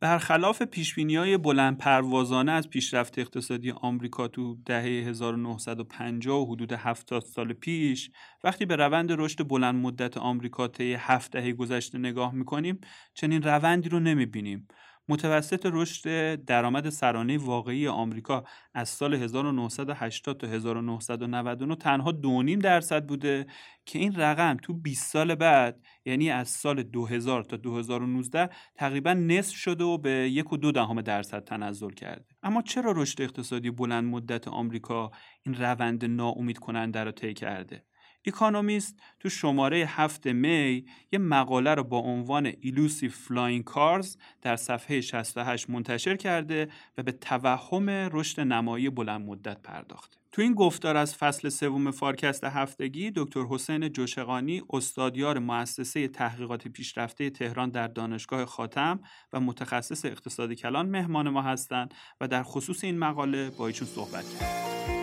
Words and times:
برخلاف 0.00 0.62
های 0.98 1.36
بلند 1.36 1.78
پروازانه 1.78 2.52
از 2.52 2.68
پیشرفت 2.68 3.18
اقتصادی 3.18 3.70
آمریکا 3.70 4.28
تو 4.28 4.56
دهه 4.66 4.82
1950 4.82 6.36
و 6.40 6.54
حدود 6.54 6.72
70 6.72 7.22
سال 7.22 7.52
پیش 7.52 8.10
وقتی 8.44 8.66
به 8.66 8.76
روند 8.76 9.12
رشد 9.12 9.48
بلند 9.48 9.74
مدت 9.74 10.16
آمریکا 10.16 10.68
طی 10.68 10.94
7 10.94 11.32
دهه 11.32 11.52
گذشته 11.52 11.98
نگاه 11.98 12.34
می‌کنیم 12.34 12.80
چنین 13.14 13.42
روندی 13.42 13.88
رو 13.88 14.00
نمی‌بینیم. 14.00 14.68
متوسط 15.08 15.66
رشد 15.72 16.34
درآمد 16.44 16.88
سرانه 16.88 17.38
واقعی 17.38 17.88
آمریکا 17.88 18.44
از 18.74 18.88
سال 18.88 19.14
1980 19.14 20.40
تا 20.40 20.46
1999 20.46 21.76
تنها 21.76 22.12
2.5 22.12 22.62
درصد 22.62 23.06
بوده 23.06 23.46
که 23.86 23.98
این 23.98 24.14
رقم 24.14 24.56
تو 24.62 24.72
20 24.72 25.12
سال 25.12 25.34
بعد 25.34 25.80
یعنی 26.04 26.30
از 26.30 26.48
سال 26.48 26.82
2000 26.82 27.42
تا 27.44 27.56
2019 27.56 28.50
تقریبا 28.74 29.12
نصف 29.12 29.56
شده 29.56 29.84
و 29.84 29.98
به 29.98 30.10
یک 30.10 30.52
و 30.52 30.56
دو 30.56 30.72
دهم 30.72 31.00
درصد 31.00 31.44
تنزل 31.44 31.90
کرده. 31.90 32.26
اما 32.42 32.62
چرا 32.62 32.92
رشد 32.96 33.22
اقتصادی 33.22 33.70
بلند 33.70 34.04
مدت 34.04 34.48
آمریکا 34.48 35.10
این 35.46 35.54
روند 35.54 36.04
ناامید 36.04 36.58
کننده 36.58 37.04
را 37.04 37.12
طی 37.12 37.34
کرده؟ 37.34 37.87
اکانومیست 38.24 38.96
تو 39.20 39.28
شماره 39.28 39.76
هفت 39.76 40.26
می 40.26 40.84
یه 41.12 41.18
مقاله 41.18 41.74
رو 41.74 41.84
با 41.84 41.98
عنوان 41.98 42.52
elusive 42.60 43.08
flying 43.08 43.62
cars 43.62 44.16
در 44.42 44.56
صفحه 44.56 45.00
68 45.00 45.70
منتشر 45.70 46.16
کرده 46.16 46.68
و 46.98 47.02
به 47.02 47.12
توهم 47.12 47.90
رشد 47.90 48.40
نمایی 48.40 48.90
بلند 48.90 49.26
مدت 49.26 49.62
پرداخته. 49.62 50.18
تو 50.32 50.42
این 50.42 50.54
گفتار 50.54 50.96
از 50.96 51.16
فصل 51.16 51.48
سوم 51.48 51.90
فارکست 51.90 52.44
هفتگی 52.44 53.12
دکتر 53.16 53.44
حسین 53.50 53.88
جوشقانی 53.88 54.62
استادیار 54.70 55.38
مؤسسه 55.38 56.08
تحقیقات 56.08 56.68
پیشرفته 56.68 57.30
تهران 57.30 57.70
در 57.70 57.86
دانشگاه 57.86 58.44
خاتم 58.44 59.00
و 59.32 59.40
متخصص 59.40 60.04
اقتصاد 60.04 60.52
کلان 60.52 60.88
مهمان 60.88 61.28
ما 61.28 61.42
هستند 61.42 61.94
و 62.20 62.28
در 62.28 62.42
خصوص 62.42 62.84
این 62.84 62.98
مقاله 62.98 63.50
با 63.50 63.66
ایشون 63.66 63.88
صحبت 63.88 64.24
کردیم. 64.24 64.97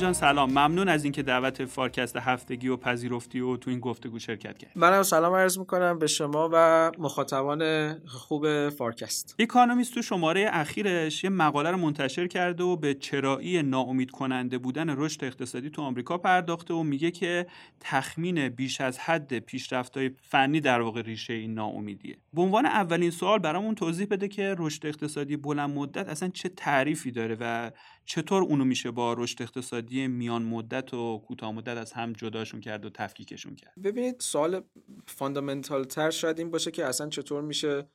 جان 0.00 0.12
سلام. 0.12 0.50
ممنون 0.50 0.88
از 0.88 1.04
اینکه 1.04 1.22
دعوت 1.22 1.64
فارکست 1.64 2.16
هفتگی 2.16 2.68
و 2.68 2.76
پذیرفتی 2.76 3.40
و 3.40 3.56
تو 3.56 3.70
این 3.70 3.80
گفتگو 3.80 4.18
شرکت 4.18 4.58
کرد 4.58 4.72
منم 4.74 5.02
سلام 5.02 5.34
عرض 5.34 5.58
می‌کنم 5.58 5.98
به 5.98 6.06
شما 6.06 6.50
و 6.52 6.90
مخاطبان 6.98 7.94
خوب 8.06 8.68
فارکست. 8.68 9.34
اکانومیست 9.38 9.94
تو 9.94 10.02
شماره 10.02 10.48
اخیرش 10.52 11.24
یه 11.24 11.30
مقاله 11.30 11.70
رو 11.70 11.76
منتشر 11.76 12.26
کرده 12.26 12.64
و 12.64 12.76
به 12.76 12.94
چرایی 12.94 13.62
ناامید 13.62 14.10
کننده 14.10 14.58
بودن 14.58 14.90
رشد 14.96 15.24
اقتصادی 15.24 15.70
تو 15.70 15.82
آمریکا 15.82 16.18
پرداخته 16.18 16.74
و 16.74 16.82
میگه 16.82 17.10
که 17.10 17.46
تخمین 17.80 18.48
بیش 18.48 18.80
از 18.80 18.98
حد 18.98 19.38
پیشرفت‌های 19.38 20.10
فنی 20.20 20.60
در 20.60 20.80
واقع 20.80 21.02
ریشه 21.02 21.32
این 21.32 21.54
ناامیدیه. 21.54 22.16
به 22.34 22.42
عنوان 22.42 22.66
اولین 22.66 23.10
سوال 23.10 23.38
برامون 23.38 23.74
توضیح 23.74 24.06
بده 24.10 24.28
که 24.28 24.54
رشد 24.58 24.86
اقتصادی 24.86 25.36
بلند 25.36 25.70
مدت 25.70 26.08
اصلا 26.08 26.28
چه 26.28 26.48
تعریفی 26.48 27.10
داره 27.10 27.36
و 27.40 27.70
چطور 28.04 28.42
اونو 28.42 28.64
میشه 28.64 28.90
با 28.90 29.12
رشد 29.12 29.42
اقتصادی 29.42 30.06
میان 30.06 30.42
مدت 30.42 30.94
و 30.94 31.18
کوتاه 31.18 31.52
مدت 31.52 31.76
از 31.76 31.92
هم 31.92 32.12
جداشون 32.12 32.60
کرد 32.60 32.84
و 32.84 32.90
تفکیکشون 32.90 33.56
کرد؟ 33.56 33.74
ببینید 33.84 34.16
سوال 34.20 34.62
fundamental 35.06 35.84
تر 35.84 36.10
شاید 36.10 36.38
این 36.38 36.50
باشه 36.50 36.70
که 36.70 36.84
اصلا 36.84 37.08
چطور 37.08 37.42
میشه 37.42 37.88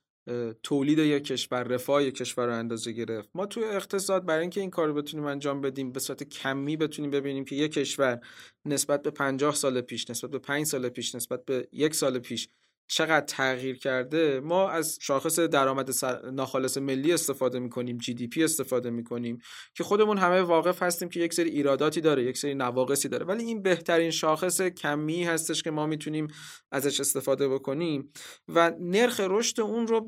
تولید 0.63 0.99
یک 0.99 1.23
کشور 1.23 1.63
رفاه 1.63 2.03
یک 2.03 2.15
کشور 2.15 2.45
رو 2.45 2.53
اندازه 2.53 2.91
گرفت. 2.91 3.29
ما 3.33 3.45
توی 3.45 3.63
اقتصاد 3.63 4.25
برای 4.25 4.41
اینکه 4.41 4.61
این 4.61 4.69
کار 4.69 4.87
رو 4.87 4.93
بتونیم 4.93 5.25
انجام 5.25 5.61
بدیم 5.61 5.91
به 5.91 5.99
صورت 5.99 6.23
کمی 6.23 6.77
بتونیم 6.77 7.11
ببینیم 7.11 7.45
که 7.45 7.55
یک 7.55 7.73
کشور 7.73 8.19
نسبت 8.65 9.01
به 9.01 9.11
50 9.11 9.55
سال 9.55 9.81
پیش 9.81 10.09
نسبت 10.09 10.31
به 10.31 10.39
5 10.39 10.65
سال 10.65 10.89
پیش 10.89 11.15
نسبت 11.15 11.45
به 11.45 11.67
یک 11.71 11.95
سال 11.95 12.19
پیش 12.19 12.49
چقدر 12.87 13.25
تغییر 13.25 13.77
کرده 13.77 14.39
ما 14.39 14.69
از 14.69 14.97
شاخص 15.01 15.39
درآمد 15.39 15.89
ناخالص 16.33 16.77
ملی 16.77 17.13
استفاده 17.13 17.59
می‌کنیم 17.59 17.97
GDP 17.97 18.43
استفاده 18.43 18.89
می‌کنیم 18.89 19.37
که 19.73 19.83
خودمون 19.83 20.17
همه 20.17 20.41
واقف 20.41 20.83
هستیم 20.83 21.09
که 21.09 21.19
یک 21.19 21.33
سری 21.33 21.49
ایراداتی 21.49 22.01
داره 22.01 22.23
یک 22.23 22.37
سری 22.37 22.55
نواقصی 22.55 23.09
داره. 23.09 23.25
ولی 23.25 23.43
این 23.43 23.61
بهترین 23.61 24.11
شاخص 24.11 24.61
کمی 24.61 25.23
هستش 25.23 25.63
که 25.63 25.71
ما 25.71 25.85
می‌تونیم 25.85 26.27
ازش 26.71 26.99
استفاده 26.99 27.49
بکنیم 27.49 28.11
و 28.47 28.71
نرخ 28.79 29.19
رشد 29.19 29.59
اون 29.61 29.87
رو 29.87 30.07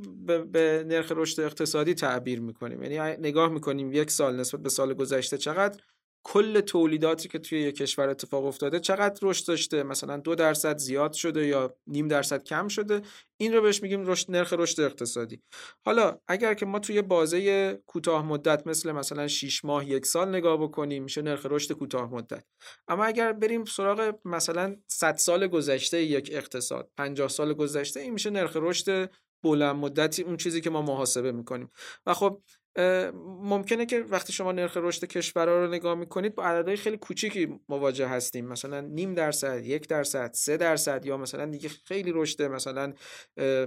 به 0.52 0.84
نرخ 0.88 1.12
رشد 1.16 1.42
اقتصادی 1.42 1.94
تعبیر 1.94 2.42
می‌کنیم. 2.42 2.84
یعنی 2.84 3.28
نگاه 3.28 3.50
می‌کنیم 3.50 3.92
یک 3.92 4.12
سال 4.12 4.36
نسبت 4.36 4.62
به 4.62 4.70
سال 4.70 4.94
گذشته 4.94 5.38
چقدر 5.38 5.80
کل 6.30 6.62
تولیداتی 6.62 7.30
که 7.30 7.40
توی 7.40 7.60
یک 7.60 7.76
کشور 7.76 8.10
اتفاق 8.10 8.46
افتاده 8.46 8.80
چقدر 8.80 9.20
رشد 9.22 9.48
داشته؟ 9.48 9.84
مثلا 9.84 10.18
دو 10.18 10.36
درصد 10.36 10.78
زیاد 10.78 11.14
شده 11.14 11.48
یا 11.48 11.76
نیم 11.88 12.08
درصد 12.08 12.44
کم 12.44 12.68
شده؟ 12.68 13.02
این 13.38 13.54
رو 13.54 13.62
بهش 13.62 13.84
میگیم 13.84 14.06
رشد 14.06 14.32
نرخ 14.32 14.54
رشد 14.54 14.82
اقتصادی. 14.82 15.42
حالا 15.86 16.18
اگر 16.28 16.54
که 16.54 16.66
ما 16.66 16.80
توی 16.80 17.02
بازه 17.02 17.74
کوتاه 17.86 18.26
مدت 18.26 18.68
مثل 18.68 18.92
مثلا 18.92 19.28
6 19.28 19.66
ماه 19.66 19.90
یک 19.90 20.06
سال 20.06 20.30
نگاه 20.30 20.58
بکنیم 20.58 21.04
میشه 21.04 21.22
نرخ 21.22 21.46
رشد 21.46 21.74
کوتاه 21.74 22.14
مدت. 22.14 22.44
اما 22.88 23.06
اگر 23.06 23.34
بریم 23.34 23.66
سراغ 23.66 24.16
مثلا 24.26 24.76
100 24.88 25.16
سال 25.16 25.48
گذشته 25.48 26.04
یک 26.04 26.30
اقتصاد 26.34 26.90
50 26.98 27.28
سال 27.28 27.54
گذشته 27.54 28.00
این 28.00 28.14
میشه 28.14 28.30
نرخ 28.30 28.52
رشد 28.56 29.12
بلند 29.44 29.76
مدتی 29.76 30.24
اون 30.24 30.38
چیزی 30.38 30.62
که 30.62 30.70
ما 30.70 30.82
محاسبه 30.82 31.32
می‌کنیم. 31.32 31.70
و 32.06 32.14
خب 32.14 32.42
ممکنه 33.42 33.86
که 33.86 34.00
وقتی 34.00 34.34
شما 34.34 34.52
نرخ 34.52 34.78
رشد 34.78 35.06
کشورها 35.06 35.56
رو 35.56 35.68
نگاه 35.68 35.96
می‌کنید 35.96 36.36
با 36.36 36.44
عددهای 36.44 36.78
خیلی 36.78 36.98
کوچیکی 36.98 37.60
مواجه 37.70 38.08
هستیم. 38.08 38.48
مثلا 38.48 38.82
نیم 38.82 39.14
درصد 39.14 39.66
یک 39.66 39.88
درصد 39.88 40.32
سه 40.34 40.58
درصد 40.58 41.06
یا 41.06 41.18
مثلا 41.18 41.46
دیگه 41.46 41.70
خیلی 41.70 42.12
رشد 42.16 42.44
مثلا 42.44 42.94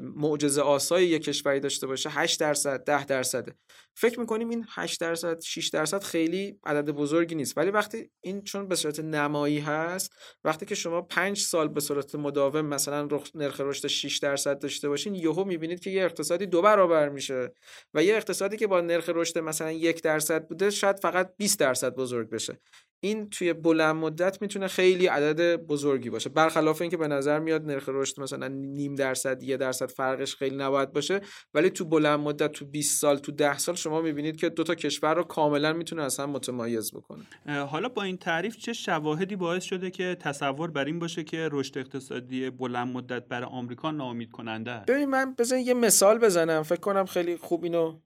معجزه 0.01 0.63
آسای 0.63 1.07
یک 1.07 1.25
کشوری 1.25 1.61
داشته 1.61 1.87
باشه 1.87 2.11
8 2.11 2.41
درصد 2.41 2.85
10 2.85 3.05
درصده 3.05 3.55
فکر 3.95 4.21
می‌کنیم 4.21 4.49
این 4.49 4.67
8 4.69 5.01
درصد 5.01 5.41
6 5.41 5.69
درصد 5.69 6.03
خیلی 6.03 6.59
عدد 6.65 6.91
بزرگی 6.91 7.35
نیست. 7.35 7.59
ولی 7.59 7.71
وقتی 7.71 8.11
این 8.21 8.43
چون 8.43 8.69
به 8.69 8.75
صورت 8.75 9.01
نمایی 9.01 9.59
هست 9.59 10.13
وقتی 10.45 10.67
که 10.67 10.75
شما 10.75 11.03
5 11.03 11.39
سال 11.39 11.69
به 11.69 11.81
صورت 11.81 12.15
مداوم 12.15 12.67
مثلا 12.67 13.09
نرخ 13.35 13.61
رشد 13.61 13.87
6 13.87 14.19
درصد 14.19 14.59
داشته 14.59 14.89
باشین 14.89 15.15
یهو 15.15 15.45
می‌بینید 15.45 15.81
که 15.81 15.91
یه 15.91 16.05
اقتصادی 16.05 16.47
دو 16.47 16.63
برابر 16.63 17.09
میشه. 17.09 17.53
و 17.95 18.03
یه 18.05 18.17
اقتصادی 18.17 18.57
که 18.57 18.67
با 18.67 18.81
نرخ 18.81 19.00
رشد 19.09 19.39
مثلا 19.39 19.73
یک 19.73 20.03
درصد 20.03 20.49
بوده 20.49 20.71
شاید 20.71 21.01
فقط 21.01 21.37
20 21.37 21.59
درصد 21.59 21.95
بزرگ 21.95 22.31
بشه. 22.31 22.61
این 23.03 23.31
توی 23.31 23.53
بلند 23.53 23.97
مدت 23.97 24.43
می‌تونه 24.43 24.69
خیلی 24.69 25.07
عدد 25.07 25.57
بزرگی 25.57 26.11
باشه. 26.11 26.31
برخلاف 26.31 26.81
اینکه 26.81 26.97
به 26.97 27.09
نظر 27.09 27.39
میاد 27.39 27.65
نرخ 27.65 27.89
رشد 27.89 28.21
مثلا 28.21 28.49
نیم 28.49 28.95
درصد 28.95 29.43
یه 29.43 29.57
درصد 29.57 29.91
فرقش 29.91 30.37
خیلی 30.37 30.57
نباید 30.57 30.93
باشه 30.93 31.21
ولی 31.55 31.71
تو 31.71 31.85
بلند 31.85 32.21
مدت 32.21 32.53
تو 32.53 32.65
20 32.65 33.01
سال 33.01 33.19
تو 33.19 33.33
10 33.33 33.59
سال 33.59 33.75
شما 33.75 34.01
می‌بینید 34.01 34.37
که 34.37 34.49
دو 34.49 34.65
تا 34.65 34.75
کشور 34.75 35.15
رو 35.15 35.23
کاملا 35.23 35.73
می‌تونه 35.73 36.03
اصلا 36.03 36.27
متمایز 36.27 36.95
بکنه. 36.95 37.23
حالا 37.65 37.89
با 37.89 38.03
این 38.03 38.17
تعریف 38.17 38.57
چه 38.57 38.73
شواهدی 38.73 39.37
باعث 39.37 39.65
شده 39.65 39.91
که 39.91 40.17
تصور 40.21 40.71
بر 40.71 40.85
این 40.85 40.99
باشه 40.99 41.25
که 41.25 41.49
رشد 41.53 41.79
اقتصادی 41.79 42.51
بلند 42.51 42.89
مدت 42.89 43.29
برای 43.29 43.49
آمریکا 43.51 43.91
ناامید 43.91 44.31
کننده 44.31 44.83
ببین 44.89 45.05
من 45.05 45.35
بزن 45.39 45.59
یه 45.59 45.75
مثال 45.75 46.19
بزنم. 46.19 46.63
فکر 46.63 46.81
کنم 46.81 47.05
خیلی 47.05 47.37
خوب 47.37 47.65
اینو 47.65 48.01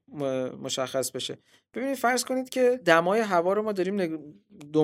مشخص 0.63 1.11
بشه. 1.11 1.37
ببینید 1.73 1.95
فرض 1.95 2.25
کنید 2.25 2.49
که 2.49 2.79
دمای 2.85 3.19
هوا 3.19 3.53
رو 3.53 3.61
ما 3.61 3.71
داریم 3.71 4.19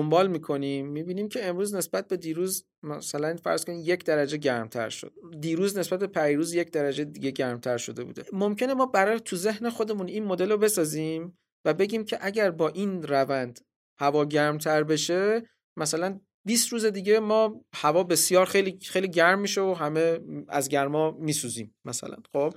دنبال 0.02 0.28
می‌کنیم 0.28 0.86
می‌بینیم 0.86 1.28
که 1.28 1.44
امروز 1.44 1.74
نسبت 1.74 2.08
به 2.08 2.16
دیروز 2.16 2.64
مثلا 2.82 3.36
فرض 3.36 3.64
کنید 3.64 3.88
یک 3.88 4.04
درجه 4.04 4.36
گرمتر 4.36 4.88
شد. 4.88 5.12
دیروز 5.40 5.78
نسبت 5.78 6.00
به 6.00 6.06
پیروز 6.06 6.54
یک 6.54 6.70
درجه 6.70 7.04
دیگه 7.04 7.30
گرمتر 7.30 7.76
شده 7.76 8.04
بوده. 8.04 8.24
ممکنه 8.32 8.74
ما 8.74 8.86
برای 8.86 9.20
تو 9.20 9.36
ذهن 9.36 9.70
خودمون 9.70 10.08
این 10.08 10.24
مدل 10.24 10.50
رو 10.50 10.58
بسازیم 10.58 11.38
و 11.64 11.74
بگیم 11.74 12.04
که 12.04 12.18
اگر 12.20 12.50
با 12.50 12.68
این 12.68 13.02
روند 13.02 13.60
هوا 14.00 14.24
گرمتر 14.24 14.82
بشه 14.82 15.42
مثلا 15.76 16.20
20 16.46 16.72
روز 16.72 16.84
دیگه 16.84 17.20
ما 17.20 17.64
هوا 17.74 18.02
بسیار 18.02 18.46
خیلی 18.46 18.78
خیلی 18.82 19.08
گرم 19.08 19.40
میشه 19.40 19.60
و 19.60 19.74
همه 19.74 20.18
از 20.48 20.68
گرما 20.68 21.10
میسوزیم 21.10 21.74
مثلا. 21.84 22.16
خب؟ 22.32 22.54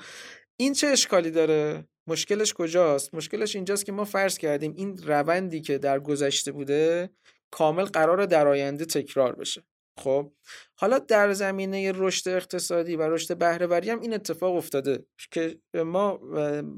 این 0.59 0.73
چه 0.73 0.87
اشکالی 0.87 1.31
داره؟ 1.31 1.87
مشکلش 2.07 2.53
کجاست؟ 2.53 3.13
مشکلش 3.15 3.55
اینجاست 3.55 3.85
که 3.85 3.91
ما 3.91 4.03
فرض 4.03 4.37
کردیم 4.37 4.73
این 4.77 4.97
روندی 4.97 5.61
که 5.61 5.77
در 5.77 5.99
گذشته 5.99 6.51
بوده 6.51 7.09
کامل 7.51 7.85
قرار 7.85 8.25
در 8.25 8.47
آینده 8.47 8.85
تکرار 8.85 9.35
بشه. 9.35 9.63
خب 9.99 10.31
حالا 10.79 10.99
در 10.99 11.33
زمینه 11.33 11.91
رشد 11.95 12.29
اقتصادی 12.29 12.95
و 12.95 13.01
رشد 13.01 13.37
بهرهوری 13.37 13.89
هم 13.89 13.99
این 13.99 14.13
اتفاق 14.13 14.55
افتاده 14.55 15.05
که 15.31 15.59
ما 15.75 16.19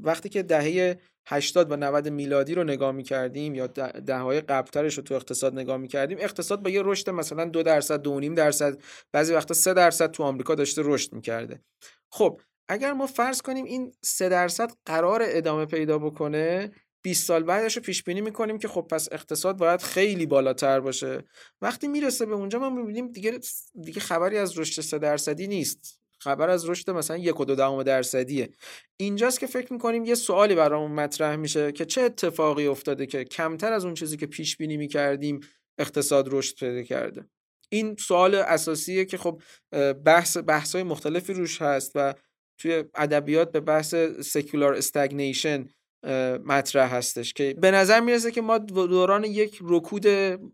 وقتی 0.02 0.28
که 0.28 0.42
دهه 0.42 0.98
80 1.26 1.72
و 1.72 1.76
90 1.76 2.08
میلادی 2.08 2.54
رو 2.54 2.64
نگاه 2.64 2.92
می 2.92 3.02
کردیم 3.02 3.54
یا 3.54 3.66
دههای 3.66 4.40
قبلترش 4.40 4.94
رو 4.94 5.02
تو 5.02 5.14
اقتصاد 5.14 5.52
نگاه 5.52 5.76
می 5.76 5.88
کردیم 5.88 6.18
اقتصاد 6.20 6.62
با 6.62 6.70
یه 6.70 6.82
رشد 6.84 7.10
مثلا 7.10 7.44
دو 7.44 7.62
درصد 7.62 8.02
دو 8.02 8.20
نیم 8.20 8.34
درصد 8.34 8.82
بعضی 9.12 9.34
وقتا 9.34 9.54
سه 9.54 9.74
درصد 9.74 10.10
تو 10.10 10.22
آمریکا 10.22 10.54
داشته 10.54 10.82
رشد 10.84 11.12
می‌کرده. 11.12 11.60
خب 12.12 12.40
اگر 12.68 12.92
ما 12.92 13.06
فرض 13.06 13.42
کنیم 13.42 13.64
این 13.64 13.92
3 14.04 14.28
درصد 14.28 14.72
قرار 14.86 15.22
ادامه 15.24 15.66
پیدا 15.66 15.98
بکنه 15.98 16.72
20 17.02 17.26
سال 17.26 17.42
بعدش 17.42 17.76
رو 17.76 17.82
پیش 17.82 18.02
بینی 18.02 18.20
می‌کنیم 18.20 18.58
که 18.58 18.68
خب 18.68 18.86
پس 18.90 19.08
اقتصاد 19.12 19.56
باید 19.56 19.82
خیلی 19.82 20.26
بالاتر 20.26 20.80
باشه. 20.80 21.24
وقتی 21.62 21.88
می‌رسه 21.88 22.26
به 22.26 22.34
اونجا 22.34 22.58
ما 22.58 22.70
می‌بینیم 22.70 23.12
دیگه 23.12 23.38
دیگه 23.84 24.00
خبری 24.00 24.38
از 24.38 24.58
رشد 24.58 24.80
3 24.80 24.98
درصدی 24.98 25.46
نیست. 25.46 26.00
خبر 26.20 26.50
از 26.50 26.68
رشد 26.68 26.90
مثلا 26.90 27.16
یک 27.16 27.40
و 27.40 27.44
دو 27.44 27.54
دهم 27.54 27.82
درصدیه. 27.82 28.50
اینجاست 28.96 29.40
که 29.40 29.46
فکر 29.46 29.72
می‌کنیم 29.72 30.04
یه 30.04 30.14
سوالی 30.14 30.54
برامون 30.54 30.90
مطرح 30.92 31.36
میشه 31.36 31.72
که 31.72 31.84
چه 31.84 32.00
اتفاقی 32.00 32.66
افتاده 32.66 33.06
که 33.06 33.24
کمتر 33.24 33.72
از 33.72 33.84
اون 33.84 33.94
چیزی 33.94 34.16
که 34.16 34.26
پیش 34.26 34.56
بینی 34.56 34.76
می‌کردیم 34.76 35.40
اقتصاد 35.78 36.28
رشد 36.30 36.58
پیدا 36.58 36.82
کرده. 36.82 37.24
این 37.68 37.96
سوال 37.96 38.34
اساسیه 38.34 39.04
که 39.04 39.18
خب 39.18 39.42
بحث 40.04 40.36
بحث 40.46 40.74
های 40.74 40.84
مختلفی 40.84 41.32
روش 41.32 41.62
هست 41.62 41.92
و 41.94 42.14
توی 42.58 42.84
ادبیات 42.94 43.52
به 43.52 43.60
بحث 43.60 43.94
سکولار 44.20 44.74
استگنیشن 44.74 45.68
مطرح 46.44 46.94
هستش 46.94 47.32
که 47.32 47.54
به 47.60 47.70
نظر 47.70 48.00
می‌رسه 48.00 48.30
که 48.30 48.40
ما 48.40 48.58
دوران 48.58 49.24
یک 49.24 49.58
رکود 49.62 50.06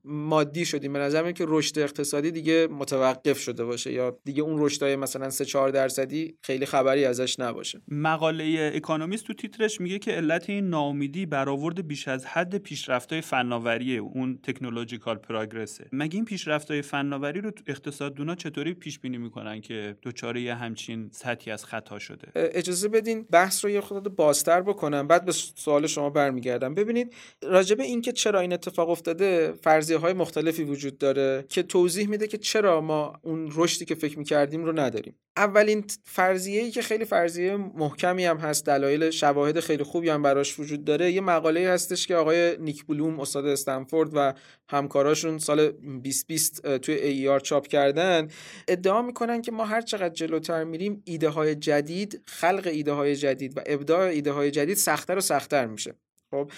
مادی 0.05 0.65
شدیم. 0.65 0.93
به 0.93 0.99
نظر 0.99 1.23
میاد 1.23 1.35
که 1.35 1.45
رشد 1.49 1.79
اقتصادی 1.79 2.31
دیگه 2.31 2.67
متوقف 2.71 3.39
شده 3.39 3.65
باشه 3.65 3.93
یا 3.93 4.19
دیگه 4.25 4.43
اون 4.43 4.65
رشدای 4.65 4.97
مثلا 4.97 5.31
3 5.31 5.45
4 5.45 5.71
درصدی 5.71 6.39
خیلی 6.43 6.67
خبری 6.67 7.05
ازش 7.05 7.41
نباشه. 7.41 7.83
مقاله 7.89 8.73
اکونومیست 8.75 9.25
تو 9.27 9.33
تیترش 9.35 9.81
میگه 9.81 9.99
که 9.99 10.11
علت 10.11 10.51
این 10.51 10.69
ناامیدی 10.69 11.27
برآورد 11.27 11.87
بیش 11.87 12.09
از 12.09 12.27
حد 12.27 12.59
پیشرفت‌های 12.59 13.21
فناوری 13.21 13.99
اون 13.99 14.39
تکنولوژیکال 14.43 15.17
پروگرسه 15.17 15.87
مگه 15.93 16.17
این 16.17 16.25
پیشرفت‌های 16.25 16.83
فناوری 16.83 17.41
رو 17.41 17.51
اقتصاددونا 17.67 18.35
چطوری 18.35 18.75
پیش 18.75 18.99
بینی 18.99 19.19
می‌کنن 19.19 19.61
که 19.61 19.97
دوچاره 20.03 20.55
همچین 20.55 21.11
سطحی 21.13 21.53
از 21.53 21.65
خطا 21.65 21.99
شده؟ 21.99 22.29
اجازه 22.35 22.89
بدین 22.89 23.27
بحث 23.31 23.65
رو 23.65 23.71
یه 23.71 23.81
خورده 23.81 24.09
بازتر 24.09 24.63
بکنم. 24.63 25.09
بعد 25.09 25.25
سوال 25.35 25.87
شما 25.87 26.11
برمیگردم. 26.11 26.75
ببینید 26.75 27.15
راجب 27.43 27.81
اینکه 27.81 28.13
چرا 28.13 28.41
این 28.41 28.53
اتفاق 28.53 28.91
افتاده 28.91 29.53
فرضیه 29.63 29.97
های 29.97 30.13
مختلفی 30.13 30.65
وجود 30.65 30.99
داره 30.99 31.45
که 31.49 31.63
توضیح 31.63 32.09
میده 32.09 32.27
که 32.27 32.39
چرا 32.39 32.81
ما 32.81 33.13
اون 33.23 33.53
رشدی 33.55 33.85
که 33.85 33.95
فکر 33.95 34.19
می‌کردیم 34.19 34.65
رو 34.65 34.81
نداریم. 34.81 35.15
اولین 35.37 35.85
فرضیه 36.05 36.63
ای 36.63 36.71
که 36.71 36.83
خیلی 36.83 37.05
فرضیه 37.05 37.57
محکمی 37.57 38.25
هم 38.25 38.37
هست 38.37 38.67
دلایل 38.67 39.11
شواهد 39.11 39.61
خیلی 39.61 39.83
خوبی 39.83 40.09
هم 40.09 40.23
براش 40.23 40.61
وجود 40.61 40.85
داره. 40.85 41.13
یه 41.13 41.21
مقاله 41.21 41.69
هستش 41.69 42.07
که 42.07 42.17
آقای 42.17 42.57
نیک 42.61 42.87
بلوم 42.87 43.21
استاد 43.21 43.47
استنفورد 43.47 44.11
و 44.13 44.35
همکاراشون 44.69 45.39
سال 45.39 45.71
2020 45.71 46.77
توی 46.79 46.95
ای 46.95 47.41
چاپ 47.43 47.67
کردن 47.67 48.29
ادعا 48.69 49.03
می‌کنن 49.03 49.43
که 49.43 49.53
ما 49.53 49.65
هر 49.65 49.81
چقدر 49.81 50.15
جلوتر 50.15 50.65
میریم 50.65 51.03
ایده 51.05 51.29
های 51.29 51.55
جدید 51.55 52.23
خلق 52.27 52.67
ایده 52.73 52.93
های 52.93 53.17
جدید 53.17 53.57
و 53.57 53.61
ابداع 53.67 54.01
ایده 54.01 54.33
های 54.33 54.51
جدید 54.51 54.77
سختتر 54.77 55.19
و 55.19 55.21
سختتر 55.25 55.67
میشه. 55.67 55.95
خب 56.31 56.51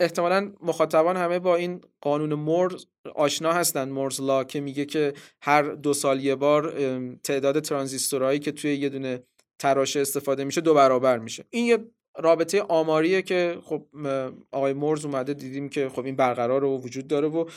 احتمالا 0.00 0.52
مخاطبان 0.60 1.16
همه 1.16 1.38
با 1.38 1.56
این 1.56 1.80
قانون 2.00 2.34
مورز 2.34 2.86
آشنا 3.14 3.52
هستن. 3.52 3.88
مورز 3.88 4.20
لا 4.20 4.44
که 4.44 4.60
میگه 4.60 4.84
که 4.84 5.12
هر 5.42 5.62
دو 5.62 5.94
سال 5.94 6.20
یه 6.20 6.34
بار 6.34 6.74
تعداد 7.22 7.60
ترانزیستورهایی 7.60 8.38
که 8.38 8.52
توی 8.52 8.74
یه 8.74 8.88
دونه 8.88 9.22
تراشه 9.58 10.00
استفاده 10.00 10.44
میشه 10.44 10.60
دو 10.60 10.74
برابر 10.74 11.18
میشه. 11.18 11.44
این 11.50 11.66
یه 11.66 11.78
رابطه 12.16 12.62
آماریه 12.62 13.22
که 13.22 13.58
خب 13.64 13.86
آقای 14.52 14.72
مورز 14.72 15.04
اومده 15.04 15.34
دیدیم 15.34 15.68
که 15.68 15.88
خب 15.88 16.04
این 16.04 16.16
برقرار 16.16 16.64
و 16.64 16.78
وجود 16.78 17.06
داره 17.06 17.28
و 17.28 17.50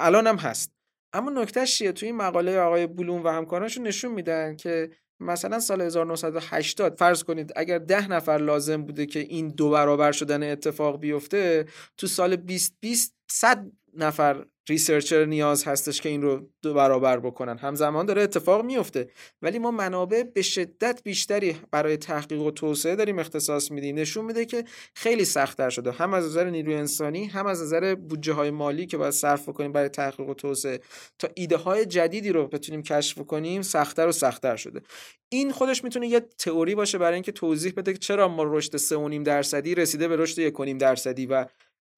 الان 0.00 0.26
هم 0.26 0.36
هست. 0.36 0.72
اما 1.12 1.30
نکتهش 1.30 1.78
چیه؟ 1.78 1.92
توی 1.92 2.08
این 2.08 2.16
مقاله 2.16 2.58
آقای 2.58 2.86
بلوم 2.86 3.24
و 3.24 3.28
همکارانشون 3.28 3.86
نشون 3.86 4.12
میدن 4.12 4.56
که 4.56 4.90
مثلا 5.20 5.60
سال 5.60 5.80
1980 5.80 6.94
فرض 6.98 7.22
کنید 7.22 7.52
اگر 7.56 7.78
ده 7.78 8.08
نفر 8.08 8.38
لازم 8.38 8.82
بوده 8.82 9.06
که 9.06 9.20
این 9.20 9.48
دو 9.48 9.70
برابر 9.70 10.12
شدن 10.12 10.52
اتفاق 10.52 11.00
بیفته 11.00 11.66
تو 11.96 12.06
سال 12.06 12.36
2020 12.36 13.14
100 13.30 13.72
نفر 13.96 14.44
ریسرچر 14.68 15.24
نیاز 15.24 15.64
هستش 15.64 16.00
که 16.00 16.08
این 16.08 16.22
رو 16.22 16.48
دو 16.62 16.74
برابر 16.74 17.20
بکنن. 17.20 17.58
همزمان 17.58 18.06
داره 18.06 18.22
اتفاق 18.22 18.64
میفته. 18.64 19.10
ولی 19.42 19.58
ما 19.58 19.70
منابع 19.70 20.22
به 20.22 20.42
شدت 20.42 21.00
بیشتری 21.04 21.56
برای 21.70 21.96
تحقیق 21.96 22.40
و 22.40 22.50
توسعه 22.50 22.96
داریم 22.96 23.18
اختصاص 23.18 23.70
میدیم. 23.70 23.96
نشون 23.96 24.24
میده 24.24 24.44
که 24.44 24.64
خیلی 24.94 25.24
سختتر 25.24 25.70
شده. 25.70 25.92
هم 25.92 26.14
از 26.14 26.24
نظر 26.24 26.50
نیروی 26.50 26.74
انسانی 26.74 27.24
هم 27.24 27.46
از 27.46 27.62
نظر 27.62 27.94
بودجه 27.94 28.32
های 28.32 28.50
مالی 28.50 28.86
که 28.86 28.96
باید 28.96 29.10
صرف 29.10 29.48
کنیم 29.48 29.72
برای 29.72 29.88
تحقیق 29.88 30.28
و 30.28 30.34
توسعه. 30.34 30.80
تا 31.18 31.28
ایده 31.34 31.56
های 31.56 31.86
جدیدی 31.86 32.32
رو 32.32 32.46
بتونیم 32.46 32.82
کشف 32.82 33.18
کنیم 33.18 33.62
سختتر 33.62 34.06
و 34.08 34.12
سختتر 34.12 34.56
شده. 34.56 34.80
این 35.28 35.52
خودش 35.52 35.84
می‌تونه 35.84 36.08
یه 36.08 36.20
تئوری 36.20 36.74
باشه 36.74 36.98
برای 36.98 37.14
اینکه 37.14 37.32
توضیح 37.32 37.72
بده 37.76 37.92
که 37.92 37.98
چرا 37.98 38.28
ما 38.28 38.42
رشد 38.46 38.76
3.5 38.76 39.24
درصدی 39.24 39.74
رسیده 39.74 40.08
به 40.08 40.16
رشد 40.16 40.50
1.5 40.50 40.78
درصدی 40.78 41.26
و 41.26 41.46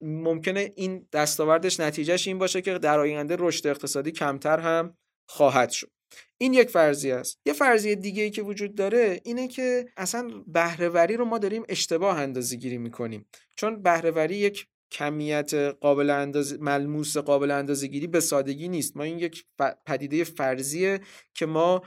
ممکنه 0.01 0.73
این 0.75 1.07
دستاوردش 1.13 1.79
نتیجهش 1.79 2.27
این 2.27 2.37
باشه 2.37 2.61
که 2.61 2.77
در 2.77 2.99
آینده 2.99 3.35
رشد 3.39 3.67
اقتصادی 3.67 4.11
کمتر 4.11 4.59
هم 4.59 4.97
خواهد 5.29 5.69
شد. 5.69 5.91
این 6.37 6.53
یک 6.53 6.69
فرضیه 6.69 7.15
است. 7.15 7.39
یه 7.45 7.53
فرضیه 7.53 7.95
دیگه 7.95 8.23
ای 8.23 8.29
که 8.29 8.41
وجود 8.41 8.75
داره 8.75 9.21
اینه 9.25 9.47
که 9.47 9.85
اصلا 9.97 10.29
بهرهوری 10.47 11.17
رو 11.17 11.25
ما 11.25 11.37
داریم 11.37 11.63
اشتباه 11.69 12.19
اندازه 12.19 12.55
گیری 12.55 12.77
می‌کنیم. 12.77 13.25
چون 13.55 13.81
بهرهوری 13.81 14.35
یک 14.35 14.67
کمیت 14.91 15.53
قابل 15.53 16.09
اندازه 16.09 16.57
ملموس 16.57 17.17
قابل 17.17 17.51
اندازه 17.51 17.87
گیری 17.87 18.07
به 18.07 18.19
سادگی 18.19 18.67
نیست. 18.67 18.97
ما 18.97 19.03
این 19.03 19.19
یک 19.19 19.45
پدیده 19.85 20.23
فرضیه 20.23 20.99
که 21.33 21.45
ما 21.45 21.81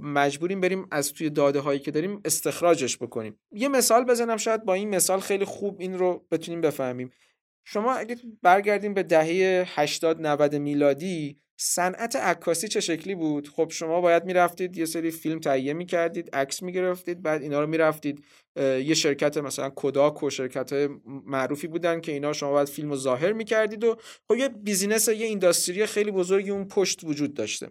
مجبوریم 0.00 0.60
بریم 0.60 0.86
از 0.90 1.12
توی 1.12 1.30
داده 1.30 1.60
هایی 1.60 1.80
که 1.80 1.90
داریم 1.90 2.20
استخراجش 2.24 2.98
بکنیم. 2.98 3.40
یه 3.52 3.68
مثال 3.68 4.04
بزنم 4.04 4.36
شاید 4.36 4.64
با 4.64 4.74
این 4.74 4.88
مثال 4.88 5.20
خیلی 5.20 5.44
خوب 5.44 5.80
این 5.80 5.98
رو 5.98 6.26
بتونیم 6.30 6.60
بفهمیم. 6.60 7.10
شما 7.64 7.94
اگه 7.94 8.16
برگردیم 8.42 8.94
به 8.94 9.02
دهه 9.02 9.64
80 9.68 10.20
90 10.20 10.54
میلادی 10.54 11.38
صنعت 11.56 12.16
عکاسی 12.16 12.68
چه 12.68 12.80
شکلی 12.80 13.14
بود؟ 13.14 13.48
خب 13.48 13.68
شما 13.70 14.00
باید 14.00 14.24
می‌رفتید 14.24 14.76
یه 14.76 14.84
سری 14.84 15.10
فیلم 15.10 15.40
تهیه 15.40 15.72
می‌کردید 15.72 16.36
عکس 16.36 16.62
می‌گرفتید 16.62 17.22
بعد 17.22 17.42
اینا 17.42 17.60
رو 17.60 17.66
می‌رفتید 17.66 18.24
یه 18.56 18.94
شرکت 18.94 19.36
مثلا 19.36 19.70
کوداک 19.70 20.22
و 20.22 20.30
شرکت 20.30 20.72
های 20.72 20.88
معروفی 21.26 21.66
بودن 21.66 22.00
که 22.00 22.12
اینا 22.12 22.32
شما 22.32 22.50
باید 22.50 22.68
فیلم 22.68 22.90
رو 22.90 22.96
ظاهر 22.96 23.32
می‌کردید 23.32 23.84
و 23.84 23.96
خب 24.28 24.36
یه 24.36 24.48
business 24.48 25.08
یه 25.08 25.26
industry 25.26 25.86
خیلی 25.86 26.10
بزرگی 26.10 26.50
اون 26.50 26.68
پشت 26.68 27.04
وجود 27.04 27.34
داشته. 27.34 27.68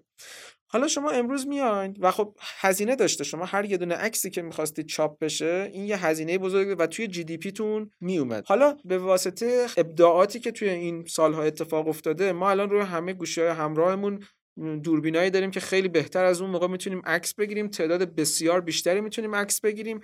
حالا 0.74 0.88
شما 0.88 1.10
امروز 1.10 1.48
میاین 1.48 1.98
و 2.00 2.12
خب 2.12 2.36
هزینه 2.60 2.96
داشته 2.96 3.24
شما 3.24 3.46
هر 3.46 3.66
یه 3.66 3.78
دونه 3.78 3.96
عکسی 3.96 4.30
که 4.30 4.42
می‌خواستید 4.42 4.86
چاپ 4.86 5.20
بشه 5.20 5.70
این 5.74 5.86
یه 5.86 6.06
هزینه 6.06 6.38
بزرگه 6.38 6.76
و 6.76 6.88
توی 6.88 7.08
GDP 7.08 7.52
تون 7.52 7.92
میومد. 8.02 8.46
حالا 8.46 8.78
به 8.86 8.98
واسطه 8.98 9.68
ابداعاتی 9.78 10.40
که 10.40 10.52
توی 10.52 10.70
این 10.70 11.06
سالها 11.06 11.44
اتفاق 11.44 11.88
افتاده 11.88 12.32
ما 12.32 12.50
الان 12.50 12.70
روی 12.70 12.82
همه 12.82 13.14
گوشی 13.14 13.42
های 13.42 13.50
همراهمون 13.50 14.24
دوربینایی 14.84 15.30
داریم 15.30 15.52
که 15.52 15.60
خیلی 15.60 15.88
بهتر 15.88 16.26
از 16.26 16.42
اون 16.42 16.50
موقع 16.50 16.68
می‌تونیم 16.68 17.02
عکس 17.06 17.34
بگیریم 17.34 17.68
تعداد 17.68 18.16
بسیار 18.16 18.62
بیشتری 18.62 19.02
می‌تونیم 19.02 19.36
عکس 19.36 19.62
بگیریم. 19.62 20.00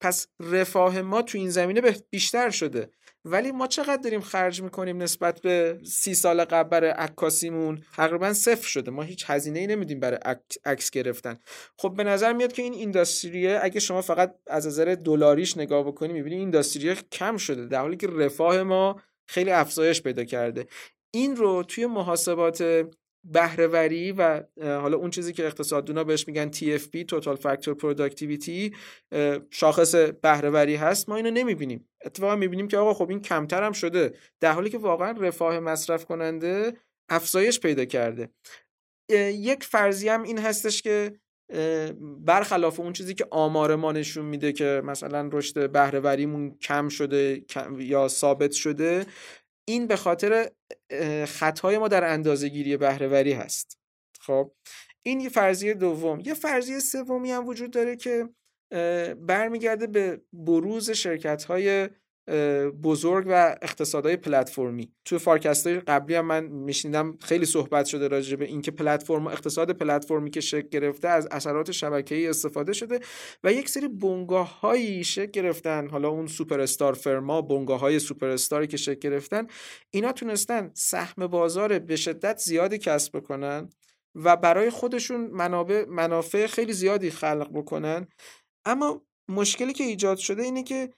پس 0.00 0.26
رفاه 0.40 1.02
ما 1.02 1.22
تو 1.22 1.38
این 1.38 1.50
زمینه 1.50 1.80
بیشتر 2.10 2.50
شده. 2.50 2.90
ولی 3.24 3.52
ما 3.52 3.66
چقدر 3.66 4.02
داریم 4.02 4.20
خرج 4.20 4.62
می‌کنیم 4.62 5.02
نسبت 5.02 5.40
به 5.40 5.80
سی 5.84 6.14
سال 6.14 6.44
قبل 6.44 6.68
برای 6.68 6.90
عکاسیمون؟ 6.90 7.82
تقریبا 7.96 8.32
صفر 8.32 8.68
شده. 8.68 8.90
ما 8.90 9.02
هیچ 9.02 9.24
هزینه 9.26 9.58
ای 9.58 9.66
نمیدیم 9.66 10.00
برای 10.00 10.18
عکس 10.64 10.90
گرفتن. 10.90 11.38
خب 11.78 11.94
به 11.96 12.04
نظر 12.04 12.32
میاد 12.32 12.52
که 12.52 12.62
این 12.62 12.74
اینداستریه 12.74 13.60
اگه 13.62 13.80
شما 13.80 14.02
فقط 14.02 14.34
از 14.46 14.66
نظر 14.66 14.96
دلاریش 15.04 15.56
نگاه 15.56 15.84
بکنی 15.86 16.12
می‌بینی 16.12 16.36
اینداستریه 16.36 16.94
کم 17.12 17.36
شده 17.36 17.66
در 17.66 17.80
حالی 17.80 17.96
که 17.96 18.06
رفاه 18.06 18.62
ما 18.62 19.02
خیلی 19.26 19.50
افزایش 19.50 20.02
پیدا 20.02 20.24
کرده. 20.24 20.66
این 21.10 21.36
رو 21.36 21.62
توی 21.62 21.86
محاسبات 21.86 22.86
بهرهوری 23.24 24.12
و 24.12 24.42
حالا 24.62 24.96
اون 24.96 25.10
چیزی 25.10 25.32
که 25.32 25.46
اقتصاددونا 25.46 26.04
بهش 26.04 26.28
میگن 26.28 26.50
TFP 26.50 27.04
Total 27.12 27.36
Factor 27.36 27.74
Productivity 27.82 28.76
شاخص 29.50 29.94
بهرهوری 29.94 30.76
هست. 30.76 31.08
ما 31.08 31.16
اینو 31.16 31.30
نمی‌بینیم. 31.30 31.88
اتفاقا 32.04 32.36
می‌بینیم 32.36 32.68
که 32.68 32.78
آقا 32.78 32.94
خب 32.94 33.10
این 33.10 33.20
کمتر 33.20 33.62
هم 33.62 33.72
شده. 33.72 34.14
در 34.40 34.52
حالی 34.52 34.70
که 34.70 34.78
واقعا 34.78 35.10
رفاه 35.10 35.60
مصرف 35.60 36.04
کننده 36.04 36.76
افزایش 37.08 37.60
پیدا 37.60 37.84
کرده. 37.84 38.28
یک 39.32 39.64
فرضی 39.64 40.08
هم 40.08 40.22
این 40.22 40.38
هستش 40.38 40.82
که 40.82 41.12
برخلاف 42.20 42.80
اون 42.80 42.92
چیزی 42.92 43.14
که 43.14 43.26
آمار 43.30 43.76
ما 43.76 43.92
نشون 43.92 44.24
میده 44.24 44.52
که 44.52 44.82
مثلا 44.84 45.30
رشد 45.32 45.70
بهرهوریمون 45.70 46.58
کم 46.58 46.88
شده 46.88 47.44
یا 47.78 48.08
ثابت 48.08 48.52
شده 48.52 49.06
این 49.68 49.86
به 49.86 49.96
خاطر 49.96 50.50
خطای 51.28 51.78
ما 51.78 51.88
در 51.88 52.04
اندازه 52.04 52.48
گیری 52.48 52.76
بهرهوری 52.76 53.32
هست. 53.32 53.78
خب 54.20 54.52
این 55.02 55.20
یه 55.20 55.28
فرضیه 55.28 55.74
دوم. 55.74 56.20
یه 56.20 56.34
فرضیه 56.34 56.78
سومی 56.78 57.30
هم 57.30 57.46
وجود 57.46 57.70
داره 57.70 57.96
که 57.96 58.28
برمیگرده 59.16 59.86
به 59.86 60.20
بروز 60.32 60.90
شرکت 60.90 61.44
های 61.44 61.88
بزرگ 62.82 63.26
و 63.28 63.56
اقتصادهای 63.62 64.16
پلتفرمی. 64.16 64.92
توی 65.04 65.18
فارکست 65.18 65.66
های 65.66 65.80
قبلی 65.80 66.14
هم 66.14 66.26
من 66.26 66.44
میشنیدم 66.44 67.18
خیلی 67.20 67.46
صحبت 67.46 67.86
شده 67.86 68.08
راجع 68.08 68.36
به 68.36 68.44
اینکه 68.44 68.70
پلتفرم 68.70 69.26
اقتصاد 69.26 69.70
پلتفرمی 69.70 70.30
که 70.30 70.40
شکل 70.40 70.68
گرفته 70.68 71.08
از 71.08 71.28
اثرات 71.30 71.70
شبکه‌ای 71.70 72.28
استفاده 72.28 72.72
شده 72.72 73.00
و 73.44 73.52
یک 73.52 73.68
سری 73.68 73.88
بنگاه 73.88 74.60
هایی 74.60 75.04
شکل 75.04 75.30
گرفتن. 75.30 75.88
حالا 75.88 76.08
اون 76.08 76.26
سوپر 76.26 76.60
استار 76.60 76.92
فرما 76.92 77.42
بنگاه 77.42 77.80
های 77.80 77.98
سوپر 77.98 78.28
استاری 78.28 78.66
که 78.66 78.76
شکل 78.76 79.10
گرفتن 79.10 79.46
اینا 79.90 80.12
تونستن 80.12 80.70
سهم 80.74 81.26
بازار 81.26 81.78
به 81.78 81.96
شدت 81.96 82.38
زیادی 82.38 82.78
کسب 82.78 83.16
بکنن 83.16 83.68
و 84.14 84.36
برای 84.36 84.70
خودشون 84.70 85.20
منابع 85.20 85.84
منافع 85.88 86.46
خیلی 86.46 86.72
زیادی 86.72 87.10
خلق 87.10 87.50
بکنن. 87.54 88.08
اما 88.64 89.02
مشکلی 89.28 89.72
که 89.72 89.84
ایجاد 89.84 90.18
شده 90.18 90.42
اینه 90.42 90.62
که 90.62 90.90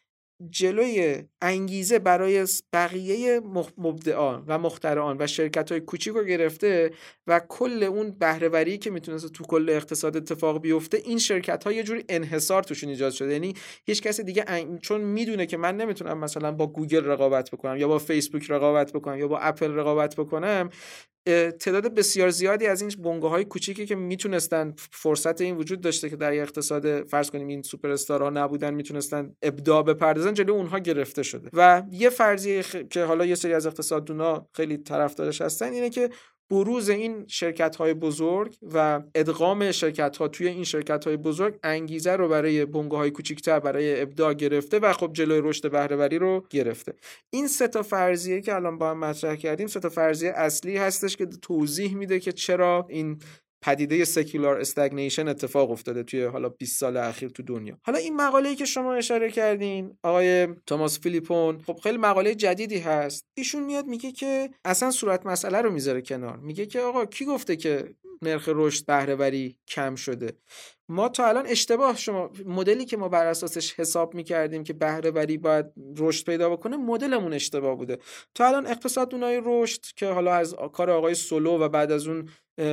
جلوی 0.51 1.25
انگیزه 1.43 1.99
برای 1.99 2.47
بقیه 2.73 3.41
مبدعان 3.79 4.45
و 4.47 4.59
مخترعان 4.59 5.17
و 5.21 5.27
شرکت 5.27 5.73
های 5.73 5.81
کوچیک 5.81 6.15
رو 6.15 6.25
گرفته 6.25 6.91
و 7.27 7.41
کل 7.49 7.83
اون 7.83 8.11
بهرهوری 8.11 8.79
که 8.79 8.91
می‌تونست 8.91 9.33
تو 9.33 9.45
کل 9.45 9.71
اقتصاد 9.71 10.17
اتفاق 10.17 10.61
بیفته 10.61 10.97
این 10.97 11.19
شرکت 11.19 11.65
ها 11.65 11.73
یه 11.73 11.83
جوری 11.83 12.05
انحصار 12.09 12.63
توشون 12.63 12.91
ایجاد 12.91 13.13
شده. 13.13 13.33
یعنی 13.33 13.55
هیچ 13.87 14.03
کسی 14.03 14.23
دیگه 14.25 14.45
چون 14.83 15.01
می‌دونه 15.01 15.47
که 15.47 15.57
من 15.57 15.77
نمی‌تونم 15.77 16.19
مثلا 16.19 16.53
با 16.53 16.67
گوگل 16.67 17.05
رقابت 17.05 17.51
بکنم 17.51 17.77
یا 17.77 17.89
با 17.89 17.99
فیسبوک 17.99 18.51
رقابت 18.51 18.93
بکنم 18.93 19.19
یا 19.19 19.29
با 19.29 19.39
اپل 19.39 19.73
رقابت 19.75 20.17
بکنم 20.17 20.71
تعداد 21.61 21.95
بسیار 21.95 22.31
زیادی 22.31 22.67
از 22.67 22.83
این 22.83 22.91
بنگاه 23.03 23.31
های 23.31 23.45
کوچیکی 23.45 23.87
که 23.87 23.95
می‌تونستن 23.95 24.75
فرصت 24.91 25.41
این 25.41 25.57
وجود 25.57 25.81
داشته 25.81 26.11
که 26.11 26.17
در 26.17 26.33
اقتصاد 26.33 27.09
فرض 27.09 27.31
کنیم 27.31 27.47
این 27.47 27.63
سوپر 27.63 27.91
استارها 27.91 28.31
نبودن 28.31 28.75
می‌تونستن 28.75 29.37
ابداع 29.43 29.83
بپردازن 29.83 30.35
جلوی 30.35 30.57
اونها 30.57 30.79
گرفته 30.79 31.23
شده. 31.23 31.51
و 31.53 31.83
یه 31.91 32.11
فرضیه 32.11 32.63
که 32.91 33.05
حالا 33.05 33.27
یه 33.27 33.35
سری 33.35 33.55
از 33.55 33.67
اقتصاددونا 33.67 34.49
خیلی 34.53 34.77
طرفدارش 34.77 35.41
هستن 35.41 35.73
اینه 35.73 35.91
که 35.91 36.11
بروز 36.51 36.89
این 36.89 37.25
شرکت 37.29 37.77
های 37.77 37.95
بزرگ 37.95 38.57
و 38.63 39.03
ادغام 39.15 39.73
شرکت 39.73 40.17
ها 40.17 40.29
توی 40.29 40.49
این 40.49 40.65
شرکت 40.65 41.05
های 41.05 41.17
بزرگ 41.17 41.59
انگیزه 41.63 42.13
رو 42.13 42.29
برای 42.29 42.65
بنگاه 42.65 42.99
های 42.99 43.11
کوچیکتر 43.11 43.61
برای 43.61 44.03
ابداع 44.03 44.35
گرفته 44.35 44.79
و 44.79 44.93
خب 44.93 45.13
جلوی 45.13 45.41
رشد 45.41 45.71
بهرهوری 45.71 46.19
رو 46.19 46.47
گرفته. 46.51 46.95
این 47.31 47.49
سه 47.49 47.69
تا 47.69 47.83
فرضیه 47.83 48.41
که 48.41 48.55
الان 48.55 48.79
با 48.79 48.91
هم 48.91 48.99
مطرح 48.99 49.37
کردیم 49.37 49.67
سه 49.67 49.81
تا 49.81 49.89
فرضیه 49.89 50.33
اصلی 50.37 50.77
هستش 50.77 51.17
که 51.17 51.27
توضیح 51.27 51.97
میده 51.97 52.21
که 52.21 52.33
چرا 52.33 52.87
این 52.89 53.19
پدیده 53.65 54.05
سکولار 54.05 54.61
استگنیشن 54.61 55.29
اتفاق 55.29 55.71
افتاده 55.71 56.03
توی 56.03 56.25
حالا 56.25 56.49
20 56.49 56.81
سال 56.81 56.97
اخیر 56.97 57.29
تو 57.29 57.43
دنیا. 57.43 57.79
حالا 57.83 57.99
این 57.99 58.17
مقاله 58.17 58.49
ای 58.49 58.57
که 58.57 58.65
شما 58.65 58.95
اشاره 58.95 59.31
کردین 59.31 59.97
آقای 60.03 60.49
توماس 60.67 61.01
فیلیپون 61.01 61.63
خب 61.67 61.79
خیلی 61.83 61.99
مقاله 61.99 62.35
جدیدی 62.35 62.79
هست. 62.79 63.27
ایشون 63.35 63.63
میاد 63.63 63.87
میگه 63.87 64.13
که 64.13 64.51
اصلا 64.65 64.91
صورت 64.91 65.27
مسئله 65.27 65.61
رو 65.61 65.71
می‌ذاره 65.71 66.03
کنار. 66.03 66.37
میگه 66.37 66.67
که 66.67 66.81
آقا 66.81 67.05
کی 67.07 67.25
گفته 67.25 67.57
که 67.57 67.95
نرخ 68.23 68.49
رشد 68.53 68.87
بهرهوری 68.87 69.57
کم 69.69 69.95
شده؟ 69.95 70.33
ما 70.89 71.09
تا 71.09 71.27
الان 71.27 71.47
اشتباه 71.47 71.97
شما 71.97 72.31
مدلی 72.47 72.85
که 72.85 72.97
ما 72.97 73.09
بر 73.09 73.27
اساسش 73.27 73.75
حساب 73.81 74.15
می‌کردیم 74.15 74.65
که 74.65 74.73
بهرهوری 74.73 75.39
باید 75.39 75.67
رشد 75.99 76.27
پیدا 76.27 76.51
بکنه 76.51 76.77
مدلمون 76.77 77.33
اشتباه 77.33 77.77
بوده. 77.77 77.99
تا 78.35 78.47
الان 78.47 78.67
اقتصاد 78.67 79.09
دونای 79.09 79.43
رشد 79.45 79.81
که 79.97 80.07
حالا 80.07 80.35
از 80.35 80.55
کار 80.73 80.91
آقای 80.91 81.15
سولو 81.15 81.59
و 81.59 81.69
بعد 81.69 81.93
از 81.93 82.07
اون 82.09 82.29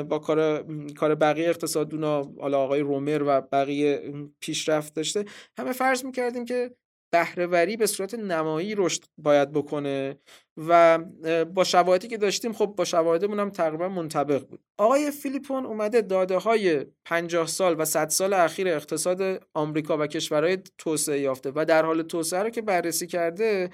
با 0.09 0.19
کار 0.19 0.65
کار 0.93 1.15
بقیه 1.15 1.49
اقتصاددونا 1.49 2.23
حالا 2.39 2.59
آقای 2.59 2.79
رومر 2.79 3.23
و 3.27 3.41
بقیه 3.41 4.13
پیشرفت 4.39 4.93
داشته 4.95 5.25
همه 5.57 5.71
فرض 5.73 6.05
می‌کردیم 6.05 6.45
که 6.45 6.71
بهرهوری 7.11 7.77
به 7.77 7.87
صورت 7.87 8.13
نمایی 8.13 8.75
رشد 8.75 9.03
باید 9.17 9.51
بکنه 9.51 10.19
و 10.57 10.99
با 11.45 11.63
شواهدی 11.63 12.07
که 12.07 12.17
داشتیم 12.17 12.53
خب 12.53 12.65
با 12.65 12.85
شواهدمون 12.85 13.39
هم 13.39 13.49
تقریبا 13.49 13.89
منطبق 13.89 14.47
بود. 14.47 14.59
آقای 14.77 15.11
فیلیپون 15.11 15.65
اومده 15.65 16.01
داده 16.01 16.37
های 16.37 16.85
50 17.05 17.47
سال 17.47 17.75
و 17.81 17.85
100 17.85 18.09
سال 18.09 18.33
اخیر 18.33 18.67
اقتصاد 18.67 19.47
آمریکا 19.53 19.97
و 19.97 20.07
کشورهای 20.07 20.57
توسعه 20.77 21.19
یافته 21.19 21.51
و 21.55 21.65
در 21.65 21.85
حال 21.85 22.01
توسعه 22.01 22.43
رو 22.43 22.49
که 22.49 22.61
بررسی 22.61 23.07
کرده 23.07 23.69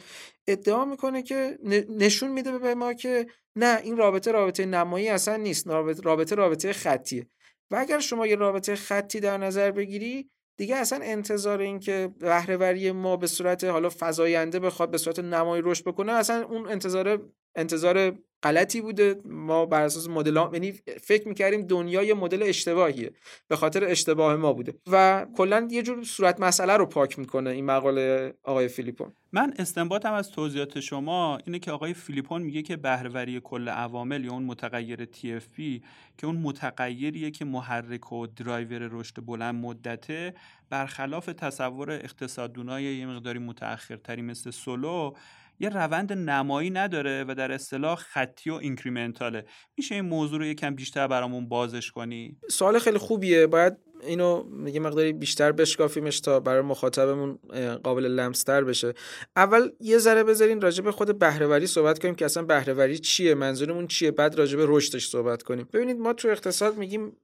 ادعا 0.48 0.86
می‌کنه 0.86 1.22
که 1.22 1.58
نشون 1.90 2.32
میده 2.32 2.60
به 2.60 2.76
ما 2.76 2.94
که 2.94 3.28
نه 3.56 3.80
این 3.84 3.98
رابطه 3.98 4.32
رابطه 4.32 4.66
نمایی 4.66 5.10
اصلا 5.10 5.36
نیست 5.36 5.68
رابطه 6.04 6.36
رابطه 6.36 6.74
خطیه. 6.74 7.28
و 7.72 7.76
اگر 7.76 8.00
شما 8.00 8.28
یه 8.28 8.36
رابطه 8.36 8.76
خطی 8.76 9.20
در 9.20 9.38
نظر 9.38 9.72
بگیری 9.72 10.30
دیگه 10.58 10.76
اصلا 10.76 11.00
انتظار 11.04 11.60
این 11.60 11.80
که 11.80 12.14
بهرهوری 12.20 12.92
ما 12.92 13.18
به 13.18 13.28
صورت 13.28 13.64
حالا 13.64 13.90
فزاینده 14.00 14.60
بخواد 14.60 14.92
به 14.92 14.98
صورت 14.98 15.20
نمایی 15.20 15.62
رشد 15.66 15.84
بکنه 15.86 16.12
اصلا 16.12 16.46
اون 16.46 16.68
انتظار 16.68 17.30
انتظار 17.56 18.18
غلطی 18.44 18.82
بوده. 18.82 19.16
ما 19.26 19.66
بر 19.66 19.82
اساس 19.82 20.10
مدل 20.10 20.36
یعنی 20.54 20.72
فکر 21.02 21.28
می‌کردیم 21.28 21.62
دنیا 21.62 22.04
یه 22.04 22.14
مدل 22.14 22.44
اشتباهیه. 22.44 23.12
به 23.48 23.56
خاطر 23.56 23.84
اشتباه 23.84 24.36
ما 24.36 24.54
بوده. 24.54 24.74
و 24.92 25.26
کلا 25.38 25.68
یه 25.72 25.84
جور 25.84 26.04
صورت 26.04 26.40
مسئله 26.40 26.74
رو 26.74 26.86
پاک 26.86 27.20
می‌کنه 27.20 27.50
این 27.50 27.66
مقاله 27.66 28.34
آقای 28.44 28.68
فیلیپون 28.68 29.14
من 29.32 29.54
استنباطم 29.60 30.14
از 30.14 30.32
توضیحات 30.32 30.80
شما 30.80 31.38
اینه 31.46 31.60
که 31.60 31.72
آقای 31.72 31.94
فیلیپون 31.94 32.42
میگه 32.42 32.62
که 32.62 32.78
بهرهوری 32.78 33.42
کل 33.44 33.70
عوامل 33.70 34.26
یا 34.26 34.32
اون 34.32 34.44
متغیر 34.44 35.06
TFP 35.06 35.82
که 36.18 36.28
اون 36.28 36.36
متغیریه 36.36 37.32
که 37.32 37.46
محرک 37.46 38.12
و 38.12 38.28
درایور 38.28 38.90
رشد 38.92 39.26
بلند 39.26 39.56
مدته 39.56 40.34
برخلاف 40.70 41.26
تصور 41.26 41.92
اقتصاددونای 41.92 42.84
یه 42.84 43.06
مقداری 43.06 43.40
متأخرتری 43.40 44.22
مثل 44.22 44.52
سولو 44.52 45.14
یه 45.60 45.70
روند 45.70 46.14
نمایی 46.14 46.70
نداره 46.70 47.26
و 47.28 47.36
در 47.36 47.52
اصطلاح 47.52 47.96
خطی 47.96 48.50
و 48.50 48.54
اینکریمنتاله. 48.54 49.46
میشه 49.78 49.96
این 49.96 50.06
موضوع 50.06 50.40
رو 50.40 50.46
یکم 50.46 50.76
بیشتر 50.76 51.08
برامون 51.08 51.50
بازش 51.50 51.92
کنی؟ 51.92 52.38
سوال 52.50 52.80
خیلی 52.80 52.98
خوبیه. 52.98 53.48
باید 53.48 53.87
اینو 54.04 54.44
یه 54.68 54.80
مقداری 54.80 55.14
بیشتر 55.14 55.52
بشکافیمش 55.52 56.20
تا 56.20 56.40
برای 56.40 56.62
مخاطبمون 56.62 57.40
قابل 57.84 58.06
لمستر 58.06 58.64
بشه. 58.64 58.94
اول 59.36 59.70
یه 59.80 59.98
ذره 59.98 60.24
بذارین 60.24 60.62
راجع 60.62 60.84
به 60.84 60.92
خود 60.92 61.20
بهرهوری 61.20 61.68
صحبت 61.68 62.00
کنیم 62.00 62.16
که 62.16 62.26
اصلا 62.26 62.44
بهرهوری 62.44 63.00
چیه 63.00 63.36
منظورمون 63.36 63.88
چیه 63.88 64.12
بعد 64.12 64.36
راجع 64.36 64.58
به 64.58 64.66
رشدش 64.68 65.08
صحبت 65.08 65.44
کنیم. 65.44 65.70
ببینید 65.74 65.98
ما 65.98 66.14
تو 66.14 66.28
اقتصاد 66.28 66.78
میگیم 66.78 67.18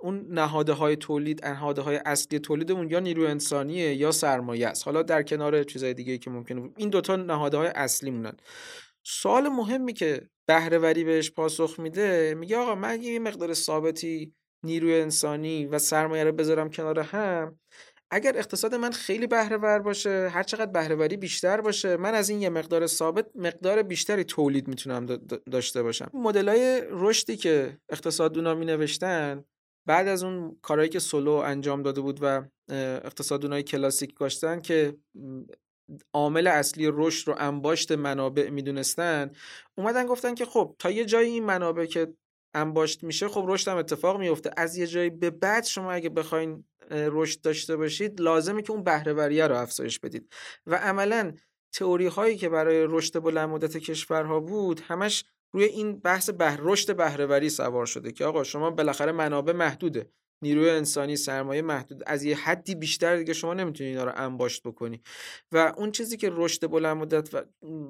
اون 0.00 0.26
نهاده 0.30 0.72
های 0.72 0.96
تولید 0.96 1.46
نهاده 1.46 1.82
های 1.82 2.00
اصلی 2.06 2.38
تولیدمون 2.38 2.90
یا 2.90 3.00
نیرو 3.00 3.24
انسانیه 3.24 3.94
یا 3.94 4.12
سرمایه 4.12 4.68
است. 4.68 4.84
حالا 4.84 5.02
در 5.02 5.22
کنار 5.22 5.64
چیزای 5.64 5.94
دیگه 5.94 6.18
که 6.18 6.30
ممکنه 6.30 6.70
این 6.76 6.90
دوتا 6.90 7.16
نهاده 7.16 7.56
های 7.56 7.68
اصلی 7.74 8.10
مونن 8.10 8.36
سوال 9.02 9.48
مهمی 9.48 9.92
که 9.92 10.28
بهرهوری 10.46 11.04
بهش 11.04 11.30
پاسخ 11.30 11.78
میده 11.78 12.34
میگه 12.34 12.56
آقا 12.56 12.74
من 12.74 13.02
یه 13.02 13.18
مقدار 13.18 13.54
ثابتی 13.54 14.34
نیروی 14.64 15.00
انسانی 15.00 15.66
و 15.66 15.78
سرمایه 15.78 16.24
رو 16.24 16.32
بذارم 16.32 16.70
کنار 16.70 17.00
هم 17.00 17.58
اگر 18.14 18.38
اقتصاد 18.38 18.74
من 18.74 18.90
خیلی 18.90 19.26
بهره 19.26 19.56
ور 19.56 19.78
باشه 19.78 20.28
هر 20.28 20.42
چقدر 20.42 20.66
بهره 20.70 21.16
بیشتر 21.16 21.60
باشه 21.60 21.96
من 21.96 22.14
از 22.14 22.30
این 22.30 22.42
یه 22.42 22.48
مقدار 22.48 22.86
ثابت 22.86 23.26
مقدار 23.34 23.82
بیشتری 23.82 24.24
تولید 24.24 24.68
می‌تونم 24.68 25.06
داشته 25.52 25.82
باشم. 25.82 26.10
مدل 26.14 26.48
های 26.48 26.82
رشدی 26.90 27.36
که 27.36 27.78
اقتصاددونا 27.88 28.54
می 28.54 28.64
نوشتن 28.64 29.44
بعد 29.86 30.08
از 30.08 30.22
اون 30.22 30.58
کارهایی 30.62 30.90
که 30.90 30.98
سولو 30.98 31.32
انجام 31.32 31.82
داده 31.82 32.00
بود 32.00 32.18
و 32.22 32.42
اقتصاددونای 33.04 33.62
کلاسیک 33.62 34.18
داشتن 34.20 34.60
که 34.60 34.96
عامل 36.12 36.46
اصلی 36.46 36.90
رشد 36.92 37.28
رو 37.28 37.34
انباشت 37.38 37.92
منابع 37.92 38.50
می‌دونستن 38.50 39.30
اومدن 39.78 40.06
گفتن 40.06 40.34
که 40.34 40.44
خب 40.44 40.76
تا 40.78 40.90
یه 40.90 41.04
جایی 41.04 41.30
این 41.30 41.44
منابع 41.44 41.84
که 41.84 42.14
انباشت 42.54 43.04
میشه 43.04 43.28
خب 43.28 43.44
رشد 43.48 43.68
هم 43.68 43.76
اتفاق 43.76 44.20
میفته 44.20 44.50
از 44.56 44.76
یه 44.76 44.86
جایی 44.86 45.10
به 45.10 45.30
بعد 45.30 45.64
شما 45.64 45.92
اگه 45.92 46.08
بخواین 46.08 46.64
رشد 46.90 47.40
داشته 47.40 47.76
باشید 47.76 48.20
لازمه 48.20 48.62
که 48.62 48.72
اون 48.72 48.84
بهرهوریه 48.84 49.46
رو 49.46 49.56
افزایش 49.56 49.98
بدید. 49.98 50.32
و 50.66 50.74
عملا 50.74 51.32
تئوری 51.72 52.06
هایی 52.06 52.36
که 52.36 52.48
برای 52.48 52.86
رشد 52.88 53.22
بلند 53.22 53.48
مدت 53.48 53.76
کشورها 53.76 54.40
بود 54.40 54.80
همش 54.80 55.24
روی 55.52 55.64
این 55.64 55.98
بحث 55.98 56.30
به 56.30 56.56
رشد 56.58 56.96
بهرهوری 56.96 57.50
سوار 57.50 57.86
شده 57.86 58.12
که 58.12 58.24
آقا 58.24 58.44
شما 58.44 58.70
بالاخره 58.70 59.12
منابع 59.12 59.52
محدوده. 59.52 60.10
نیروی 60.42 60.70
انسانی 60.70 61.16
سرمایه 61.16 61.62
محدود. 61.62 62.02
از 62.06 62.24
یه 62.24 62.36
حدی 62.36 62.74
بیشتر 62.74 63.16
دیگه 63.16 63.32
شما 63.32 63.54
نمی‌تونی 63.54 63.90
اینا 63.90 64.04
رو 64.04 64.12
انباشت 64.14 64.62
بکنی. 64.62 65.02
و 65.52 65.74
اون 65.76 65.92
چیزی 65.92 66.16
که 66.16 66.30
رشد 66.32 66.70
بلند 66.70 66.96
مدت 66.96 67.34
و 67.34 67.42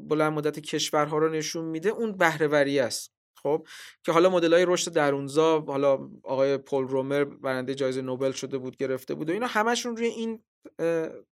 بلند 0.08 0.32
مدت 0.32 0.60
کشورها 0.60 1.18
رو 1.18 1.28
نشون 1.28 1.64
میده 1.64 1.88
اون 1.88 2.12
بهرهوری 2.12 2.78
است. 2.78 3.12
خب 3.42 3.66
که 4.02 4.12
حالا 4.12 4.30
مدل 4.30 4.54
های 4.54 4.64
رشد 4.68 4.92
درونزا 4.92 5.60
حالا 5.60 6.10
آقای 6.22 6.58
پل 6.58 6.82
رومر 6.82 7.24
برنده 7.24 7.74
جایزه 7.74 8.02
نوبل 8.02 8.32
شده 8.32 8.58
بود 8.58 8.76
گرفته 8.76 9.14
بود 9.14 9.30
و 9.30 9.32
اینا 9.32 9.46
همشون 9.46 9.96
روی 9.96 10.06
این 10.06 10.42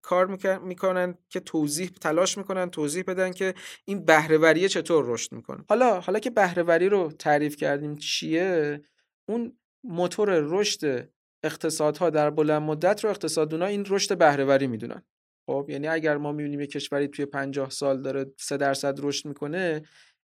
کار 0.02 0.26
می‌کنن 0.58 1.14
که 1.28 1.40
توضیح 1.40 1.90
تلاش 2.00 2.38
می‌کنن 2.38 2.70
توضیح 2.70 3.04
بدن 3.06 3.32
که 3.32 3.54
این 3.84 4.04
بهرهوری 4.04 4.68
چطور 4.68 5.04
رشد 5.06 5.32
می‌کنه. 5.32 5.64
حالا 5.68 6.00
حالا 6.00 6.18
که 6.18 6.30
بهرهوری 6.30 6.88
رو 6.88 7.12
تعریف 7.18 7.56
کردیم 7.56 7.96
چیه 7.96 8.80
اون 9.28 9.58
موتور 9.84 10.40
رشد 10.40 11.08
اقتصادها 11.44 12.10
در 12.10 12.30
بلند 12.30 12.62
مدت 12.62 13.04
رو 13.04 13.10
اقتصادونا 13.10 13.66
این 13.66 13.86
رشد 13.88 14.18
بهرهوری 14.18 14.66
می‌دونن. 14.66 15.02
خب 15.46 15.66
یعنی 15.68 15.88
اگر 15.88 16.16
ما 16.16 16.32
می‌بینیم 16.32 16.60
یه 16.60 16.66
کشوری 16.66 17.08
توی 17.08 17.26
50 17.26 17.70
سال 17.70 18.02
داره 18.02 18.26
3 18.38 18.56
درصد 18.56 18.98
رشد 19.02 19.28
می‌کنه 19.28 19.82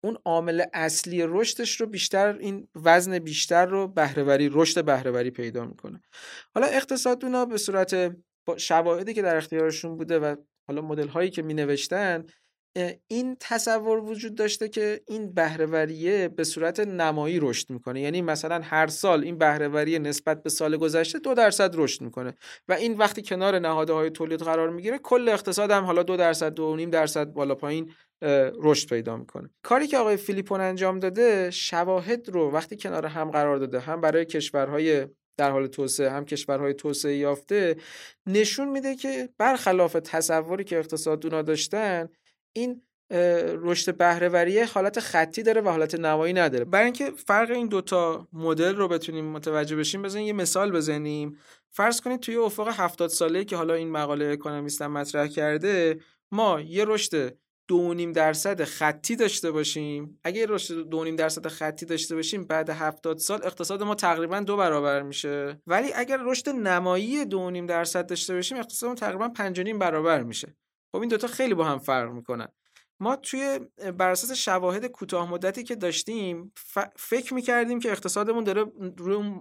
اون 0.07 0.19
عامل 0.25 0.65
اصلی 0.73 1.23
رشدش 1.27 1.81
رو 1.81 1.87
بیشتر 1.87 2.37
این 2.41 2.69
وزن 2.75 3.19
بیشتر 3.19 3.67
رو 3.67 3.89
بهرهوری 3.89 4.51
رشد 4.53 4.85
بهرهوری 4.85 5.31
پیدا 5.31 5.65
می‌کنه. 5.65 6.01
حالا 6.55 6.67
اقتصادونا 6.67 7.45
به 7.45 7.59
صورت 7.59 8.17
شواهدی 8.57 9.15
که 9.15 9.23
در 9.23 9.37
اختیارشون 9.37 9.97
بوده 9.97 10.19
و 10.19 10.37
حالا 10.69 10.83
مدل 10.83 11.09
هایی 11.09 11.31
که 11.31 11.43
می 11.43 11.55
نوشتن 11.55 12.25
این 13.09 13.37
تصور 13.41 13.99
وجود 13.99 14.35
داشته 14.35 14.69
که 14.69 15.01
این 15.09 15.33
بهرهوریه 15.35 16.29
به 16.29 16.45
صورت 16.45 16.81
نمایی 16.81 17.41
رشد 17.41 17.71
می‌کنه. 17.71 18.01
یعنی 18.01 18.23
مثلا 18.23 18.61
هر 18.65 18.87
سال 18.87 19.25
این 19.25 19.39
بهرهوری 19.39 19.99
نسبت 19.99 20.43
به 20.43 20.51
سال 20.51 20.77
گذشته 20.77 21.19
دو 21.19 21.35
درصد 21.35 21.71
رشد 21.75 22.03
می‌کنه 22.03 22.35
و 22.69 22.73
این 22.73 22.95
وقتی 22.95 23.23
کنار 23.23 23.59
نهاده 23.59 23.93
های 23.93 24.11
تولید 24.11 24.41
قرار 24.41 24.71
می‌گیره 24.71 24.99
کل 24.99 25.29
اقتصاد 25.29 25.71
هم 25.71 25.85
حالا 25.85 26.03
دو 26.03 26.17
درصد 26.17 26.55
دو 26.55 26.77
نیم 26.77 26.91
درصد 26.91 27.33
بالا 27.33 27.55
پایین 27.55 27.93
رشد 28.63 28.89
پیدا 28.89 29.17
می‌کنه. 29.17 29.51
کاری 29.63 29.87
که 29.87 29.99
آقای 29.99 30.17
فیلیپون 30.17 30.61
انجام 30.61 30.99
داده 30.99 31.51
شواهد 31.51 32.29
رو 32.29 32.51
وقتی 32.51 32.77
کنار 32.77 33.07
هم 33.07 33.31
قرار 33.31 33.57
داده 33.57 33.81
هم 33.81 34.01
برای 34.01 34.25
کشورهای 34.25 35.07
در 35.39 35.51
حال 35.51 35.67
توسعه 35.67 36.11
هم 36.11 36.25
کشورهای 36.25 36.75
توسعه 36.75 37.17
یافته 37.17 37.77
نشون 38.27 38.69
میده 38.69 38.95
که 38.95 39.29
برخلاف 39.39 39.97
تصوری 40.05 40.65
که 40.65 40.79
اقتصادونا 40.79 41.43
داشتن 41.43 42.09
این 42.57 42.83
رشد 43.63 43.97
بهرهوری 43.97 44.61
حالت 44.61 45.01
خطی 45.01 45.43
داره 45.43 45.61
و 45.61 45.69
حالت 45.69 45.95
نوایی 45.95 46.33
نداره. 46.33 46.65
برای 46.65 46.85
اینکه 46.85 47.11
فرق 47.11 47.51
این 47.51 47.67
دوتا 47.67 48.29
مدل 48.33 48.77
رو 48.77 48.89
بتونیم 48.89 49.25
متوجه 49.25 49.77
بشیم 49.77 50.03
بزنین 50.03 50.27
یه 50.27 50.33
مثال 50.33 50.73
بزنیم. 50.73 51.39
فرض 51.71 52.01
کنید 52.01 52.21
توی 52.21 52.37
افق 52.37 52.69
70 52.69 53.11
ساله 53.11 53.45
که 53.45 53.57
حالا 53.57 53.75
این 53.75 53.91
مقاله 53.91 54.27
اکونومیست 54.33 54.83
مطرح 54.83 55.27
کرده 55.27 56.01
ما 56.33 56.61
یه 56.61 56.85
رشد 56.85 57.37
دو 57.69 57.95
نیم 57.95 58.13
درصد 58.13 58.65
خطی 58.65 59.17
داشته 59.17 59.51
باشیم. 59.51 60.21
اگه 60.25 60.47
رشد 60.49 60.89
دو 60.89 61.05
نیم 61.05 61.17
درصد 61.17 61.47
خطی 61.47 61.87
داشته 61.87 62.15
باشیم 62.15 62.45
بعد 62.45 62.71
هفتاد 62.71 63.19
سال 63.19 63.41
اقتصاد 63.45 63.83
ما 63.83 63.95
تقریبا 63.95 64.41
دو 64.41 64.57
برابر 64.57 65.03
میشه. 65.03 65.61
ولی 65.67 65.93
اگر 65.95 66.19
رشد 66.25 66.49
نمایی 66.49 67.25
دو 67.25 67.51
نیم 67.51 67.67
درصد 67.67 68.07
داشته 68.07 68.35
باشیم 68.35 68.59
اقتصاد 68.59 68.89
ما 68.89 68.95
تقریبا 68.95 69.29
پنج 69.29 69.61
نیم 69.61 69.79
برابر 69.79 70.23
میشه. 70.23 70.57
خب 70.93 71.01
این 71.01 71.09
دوتا 71.09 71.27
خیلی 71.27 71.55
با 71.55 71.65
هم 71.65 71.79
فرق 71.79 72.11
می‌کنن. 72.11 72.49
ما 73.01 73.17
توی 73.17 73.61
بر 73.99 74.11
اساس 74.11 74.33
شواهد 74.33 74.87
کوتاه 74.87 75.31
مدتی 75.31 75.63
که 75.63 75.75
داشتیم 75.75 76.53
فکر 76.97 77.35
می‌کردیم 77.35 77.81
که 77.81 77.91
اقتصادمون 77.91 78.45
داره 78.45 78.65
روی 78.99 79.41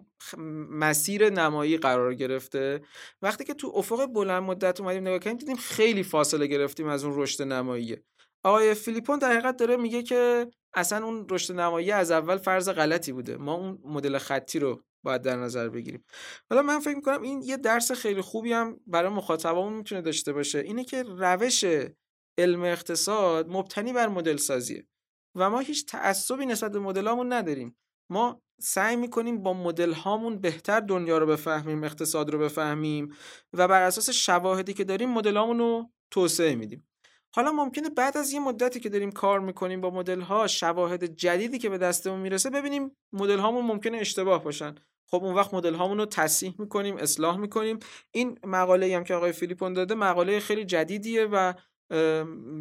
مسیر 0.70 1.30
نمایی 1.30 1.78
قرار 1.78 2.14
گرفته. 2.14 2.82
وقتی 3.22 3.44
که 3.44 3.54
تو 3.54 3.72
افق 3.76 4.06
بلند 4.06 4.44
مدت 4.44 4.82
اومدیم 4.82 5.02
نگاه 5.02 5.20
کردیم 5.20 5.38
دیدیم 5.38 5.56
خیلی 5.56 6.04
فاصله 6.04 6.48
گرفتیم 6.48 6.88
از 6.88 7.04
اون 7.04 7.22
رشد 7.22 7.44
نماییه 7.44 8.04
آقای 8.44 8.74
فیلیپون 8.74 9.20
در 9.20 9.32
حقیقت 9.32 9.58
داره 9.58 9.78
میگه 9.78 10.04
که 10.04 10.48
اصلا 10.74 11.06
اون 11.06 11.28
رشد 11.30 11.54
نمایی 11.54 11.92
از 11.92 12.12
اول 12.12 12.38
فرض 12.38 12.70
غلطی 12.70 13.12
بوده. 13.12 13.38
ما 13.38 13.54
اون 13.54 13.80
مدل 13.86 14.18
خطی 14.18 14.60
رو 14.60 14.84
باید 15.06 15.22
در 15.22 15.36
نظر 15.36 15.70
بگیریم. 15.70 16.04
حالا 16.50 16.62
من 16.62 16.80
فکر 16.80 16.96
می‌کنم 16.96 17.22
این 17.22 17.42
یه 17.42 17.58
درس 17.58 17.92
خیلی 17.92 18.22
خوبی 18.22 18.54
هم 18.54 18.80
برای 18.88 19.10
مخاطبمون 19.10 19.74
می‌تونه 19.74 20.02
داشته 20.02 20.34
باشه. 20.34 20.60
اینه 20.60 20.84
که 20.84 21.04
روش 21.04 21.66
علم 22.38 22.64
اقتصاد 22.64 23.50
مبتنی 23.50 23.94
بر 23.94 24.08
مدل 24.08 24.38
سازیه 24.38 24.88
و 25.36 25.50
ما 25.50 25.60
هیچ 25.60 25.86
تعصبی 25.86 26.46
نسبت 26.46 26.72
به 26.72 26.80
مدلامون 26.80 27.34
نداریم. 27.34 27.78
ما 28.12 28.42
سعی 28.62 28.96
می‌کنیم 28.96 29.44
با 29.44 29.54
مدل 29.54 29.94
هامون 29.94 30.42
بهتر 30.42 30.80
دنیا 30.80 31.18
رو 31.18 31.26
بفهمیم 31.26 31.84
اقتصاد 31.84 32.30
رو 32.30 32.40
بفهمیم 32.40 33.14
و 33.54 33.68
بر 33.68 33.82
اساس 33.82 34.10
شواهدی 34.10 34.74
که 34.74 34.84
داریم 34.84 35.10
مدل 35.10 35.38
رو 35.38 35.92
توسعه 36.12 36.56
میدیم. 36.56 36.88
حالا 37.36 37.52
ممکنه 37.52 37.90
بعد 37.90 38.18
از 38.18 38.32
یه 38.32 38.40
مدتی 38.40 38.80
که 38.80 38.90
داریم 38.90 39.12
کار 39.12 39.40
می‌کنیم 39.40 39.82
با 39.82 39.90
مدل 39.90 40.22
ها 40.22 40.48
شواهد 40.48 41.06
جدیدی 41.06 41.58
که 41.58 41.70
به 41.70 41.78
دستمون 41.78 42.20
می‌رسه 42.20 42.50
ببینیم 42.50 42.92
مدل 43.14 43.40
هامون 43.40 43.66
ممکنه 43.66 43.98
اشتباه 43.98 44.44
باشن. 44.44 44.76
خب 45.12 45.24
اون 45.24 45.36
وقت 45.36 45.54
مدل 45.54 45.74
هامون 45.74 45.98
رو 45.98 46.06
تصحیح 46.06 46.56
می‌کنیم 46.60 46.98
اصلاح 46.98 47.38
می‌کنیم. 47.38 47.80
این 48.12 48.40
مقاله 48.44 48.96
هم 48.96 49.04
که 49.04 49.14
آقای 49.16 49.32
فیلیپون 49.32 49.74
داده 49.74 49.96
مقاله 49.96 50.40
خیلی 50.40 50.66
جدیدیه 50.66 51.26
و 51.26 51.54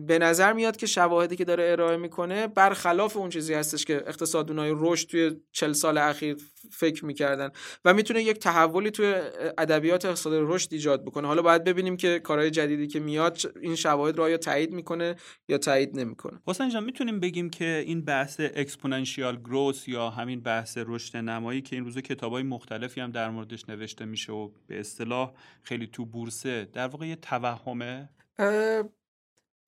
به 0.07 0.19
نظر 0.21 0.53
میاد 0.53 0.77
که 0.77 0.87
شواهدی 0.87 1.37
که 1.37 1.45
داره 1.45 1.71
ارائه 1.71 1.97
می‌کنه 1.97 2.47
برخلاف 2.47 3.17
اون 3.17 3.31
چیزی 3.31 3.55
هستش 3.55 3.85
که 3.85 3.97
اقتصادونای 3.97 4.73
رشد 4.77 5.09
توی 5.09 5.37
چل 5.53 5.73
سال 5.73 5.99
اخیر 5.99 6.37
فکر 6.71 7.05
می‌کردن 7.05 7.51
و 7.85 7.95
می‌تونه 7.95 8.23
یک 8.23 8.39
تحولی 8.39 8.91
توی 8.91 9.15
ادبیات 9.59 10.05
اقتصاد 10.05 10.33
رشد 10.37 10.73
ایجاد 10.73 11.05
بکنه. 11.05 11.27
حالا 11.27 11.43
باید 11.43 11.65
ببینیم 11.65 11.97
که 11.97 12.19
کارهای 12.19 12.51
جدیدی 12.51 12.87
که 12.87 13.01
میاد 13.01 13.39
این 13.63 13.75
شواهد 13.75 14.19
رو 14.19 14.31
یا 14.31 14.37
تایید 14.37 14.73
می‌کنه 14.73 15.17
یا 15.49 15.59
تایید 15.59 16.01
نمی‌کنه. 16.01 16.41
حسین 16.47 16.71
جان 16.71 16.85
می‌تونیم 16.85 17.21
بگیم 17.21 17.51
که 17.51 17.85
این 17.87 18.05
بحث 18.05 18.41
exponential 18.41 19.37
growth 19.37 19.89
یا 19.89 20.11
همین 20.11 20.41
بحث 20.41 20.79
رشد 20.87 21.17
نمایی 21.17 21.63
که 21.63 21.77
این 21.77 21.85
روزا 21.85 22.01
کتابای 22.01 22.43
مختلفی 22.43 23.01
هم 23.01 23.11
در 23.11 23.31
موردش 23.31 23.69
نوشته 23.69 24.05
میشه 24.05 24.33
و 24.33 24.51
به 24.67 24.81
اصطلاح 24.81 25.33
خیلی 25.63 25.87
تو 25.87 26.05
بورسه 26.05 26.69
در 26.73 26.87
واقع 26.87 27.07
یه 27.07 27.17
توهمه؟ 27.17 28.09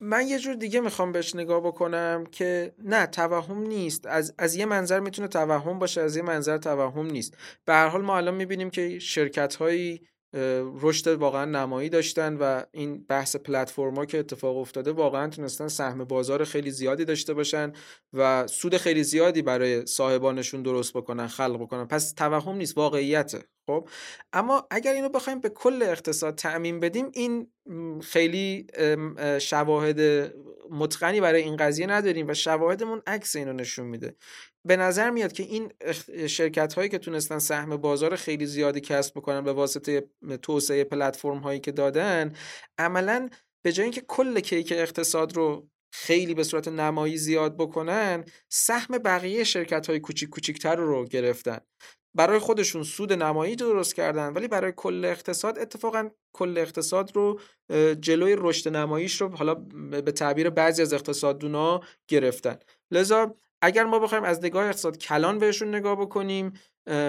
من 0.01 0.29
یه 0.29 0.39
جور 0.39 0.55
دیگه 0.55 0.81
می‌خوام 0.81 1.13
بهش 1.13 1.35
نگاه 1.35 1.61
بکنم 1.61 2.25
که 2.33 2.75
نه 2.79 3.07
توهم 3.07 3.63
نیست. 3.63 4.07
از, 4.07 4.35
از 4.39 4.55
یه 4.55 4.67
منظر 4.67 5.01
می‌تونه 5.01 5.29
توهم 5.29 5.79
باشه 5.79 6.01
از 6.01 6.17
یه 6.17 6.23
منظر 6.23 6.59
توهم 6.59 7.07
نیست. 7.07 7.37
به 7.65 7.73
هر 7.73 7.89
حال 7.89 8.03
ما 8.03 8.17
الان 8.17 8.35
می‌بینیم 8.35 8.71
که 8.71 8.99
شرکت 8.99 9.55
هایی 9.55 10.09
رشد 10.81 11.07
واقعا 11.07 11.45
نمایی 11.45 11.89
داشتن 11.89 12.37
و 12.37 12.63
این 12.73 13.05
بحث 13.09 13.37
پلتفرما 13.37 14.07
که 14.07 14.19
اتفاق 14.19 14.57
افتاده 14.57 14.93
واقعا 14.93 15.29
تونستن 15.29 15.69
سهم 15.69 16.05
بازار 16.05 16.45
خیلی 16.45 16.71
زیادی 16.71 17.05
داشته 17.05 17.35
باشن 17.35 17.73
و 18.13 18.47
سود 18.47 18.77
خیلی 18.77 19.05
زیادی 19.05 19.43
برای 19.43 19.87
صاحبانشون 19.87 20.63
درست 20.63 20.93
بکنن 20.93 21.27
خلق 21.27 21.57
بکنن. 21.61 21.85
پس 21.85 22.13
توهم 22.13 22.57
نیست 22.57 22.79
واقعیته 22.79 23.45
خب؟ 23.67 23.89
اما 24.33 24.67
اگر 24.71 24.93
اینو 24.93 25.09
بخوایم 25.09 25.41
به 25.41 25.49
کل 25.49 25.83
اقتصاد 25.83 26.35
تعمین 26.35 26.81
بدیم 26.81 27.11
این 27.15 27.51
خیلی 28.03 28.67
شواهد 29.41 30.01
متقنی 30.71 31.21
برای 31.21 31.43
این 31.43 31.57
قضیه 31.57 31.87
نداریم 31.87 32.29
و 32.29 32.35
شواهدمون 32.35 33.03
عکس 33.07 33.37
اینو 33.37 33.53
نشون 33.53 33.87
میده. 33.87 34.17
به 34.65 34.77
نظر 34.77 35.11
میاد 35.11 35.33
که 35.33 35.43
این 35.43 35.73
شرکت 36.27 36.75
هایی 36.75 36.89
که 36.89 36.99
تونستن 36.99 37.39
سهم 37.39 37.77
بازار 37.77 38.17
خیلی 38.17 38.47
زیادی 38.47 38.81
کسب 38.81 39.15
بکنن 39.15 39.45
به 39.45 39.53
واسطه 39.53 40.09
توسعه 40.43 40.85
پلتفرم 40.85 41.39
هایی 41.39 41.61
که 41.61 41.73
دادن 41.73 42.33
عملا 42.79 43.29
به 43.63 43.73
جای 43.73 43.85
اینکه 43.85 44.01
کل 44.01 44.41
کیک 44.41 44.73
اقتصاد 44.77 45.37
رو 45.37 45.69
خیلی 45.93 46.35
به 46.35 46.45
صورت 46.45 46.69
نمایی 46.69 47.17
زیاد 47.17 47.57
بکنن 47.57 48.25
سهم 48.49 48.99
بقیه 48.99 49.45
شرکت 49.45 49.87
های 49.87 50.01
کوچیک 50.01 50.29
کوچیکتر 50.29 50.77
رو 50.77 51.05
گرفتن. 51.05 51.59
برای 52.17 52.39
خودشون 52.39 52.83
سود 52.83 53.13
نمایی 53.13 53.57
درست 53.57 53.95
کردن 53.95 54.33
ولی 54.33 54.49
برای 54.49 54.73
کل 54.77 55.05
اقتصاد 55.05 55.59
اتفاقا 55.59 56.11
کل 56.33 56.59
اقتصاد 56.59 57.17
رو 57.17 57.41
جلوی 58.01 58.37
رشد 58.39 58.77
نماییش 58.77 59.21
رو 59.21 59.29
حالا 59.29 59.55
به 60.05 60.13
تعبیر 60.13 60.51
بعضی 60.51 60.83
از 60.83 60.93
اقتصاددونا 60.93 61.81
گرفتن. 62.09 62.57
لذا 62.91 63.35
اگر 63.63 63.85
ما 63.85 63.99
بخوایم 63.99 64.25
از 64.25 64.45
نگاه 64.45 64.67
اقتصاد 64.67 64.99
کلان 64.99 65.39
بهشون 65.39 65.75
نگاه 65.75 65.97
بکنیم 66.01 66.53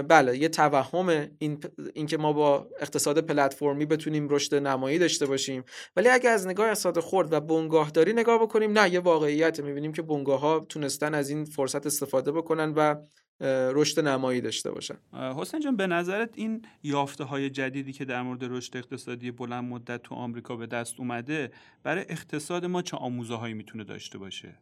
بله 0.07 0.37
یه 0.37 0.49
توهم 0.49 1.27
این 1.39 1.59
اینکه 1.93 2.17
ما 2.17 2.33
با 2.33 2.67
اقتصاد 2.79 3.25
پلتفرمی 3.25 3.85
بتونیم 3.85 4.29
رشد 4.29 4.55
نمایی 4.55 4.99
داشته 4.99 5.25
باشیم 5.25 5.63
ولی 5.95 6.09
اگر 6.09 6.31
از 6.31 6.47
نگاه 6.47 6.67
اقتصاد 6.67 6.99
خرد 6.99 7.33
و 7.33 7.39
بنگاهداری 7.39 8.13
نگاه 8.13 8.41
بکنیم 8.41 8.79
نه 8.79 8.93
یه 8.93 8.99
واقعیت 8.99 9.59
می‌بینیم 9.59 9.93
که 9.93 10.01
بنگاه 10.01 10.39
ها 10.39 10.65
تونستن 10.69 11.13
از 11.13 11.29
این 11.29 11.45
فرصت 11.45 11.85
استفاده 11.85 12.31
بکنن 12.31 12.73
و 12.75 12.95
رشد 13.41 14.07
نمایی 14.07 14.41
داشته 14.41 14.71
باشن. 14.71 14.97
حسین 15.13 15.59
جان 15.59 15.75
به 15.75 15.87
نظرت 15.87 16.29
این 16.35 16.65
یافته 16.83 17.23
های 17.23 17.49
جدیدی 17.49 17.93
که 17.93 18.05
در 18.05 18.21
مورد 18.21 18.43
رشد 18.43 18.77
اقتصادی 18.77 19.31
بلند 19.31 19.63
مدت 19.63 20.03
تو 20.03 20.15
آمریکا 20.15 20.55
به 20.55 20.67
دست 20.67 20.99
اومده 20.99 21.51
برای 21.83 22.05
اقتصاد 22.09 22.65
ما 22.65 22.81
چه 22.81 22.97
آموزه 22.97 23.35
هایی 23.35 23.53
می‌تونه 23.53 23.83
داشته 23.83 24.17
باشه؟ 24.17 24.59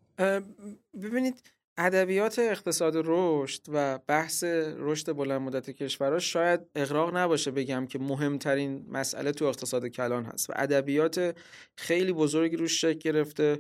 ببینید 1.02 1.42
ادبیات 1.78 2.40
اقتصاد 2.40 2.94
رشد 2.96 3.62
و 3.74 4.00
بحث 4.08 4.44
رشد 4.78 5.14
بلند 5.14 5.42
مدت 5.42 5.70
کشورها 5.70 6.20
شاید 6.20 6.60
اغراق 6.76 7.18
نباشه 7.18 7.52
بگم 7.52 7.88
که 7.88 8.00
مهمترین 8.00 8.86
مسئله 8.90 9.32
تو 9.32 9.46
اقتصاد 9.46 9.88
کلان 9.88 10.26
هست 10.26 10.50
و 10.50 10.54
ادبیات 10.56 11.38
خیلی 11.76 12.14
بزرگی 12.14 12.56
روش 12.56 12.82
شکل 12.82 13.00
گرفته. 13.00 13.60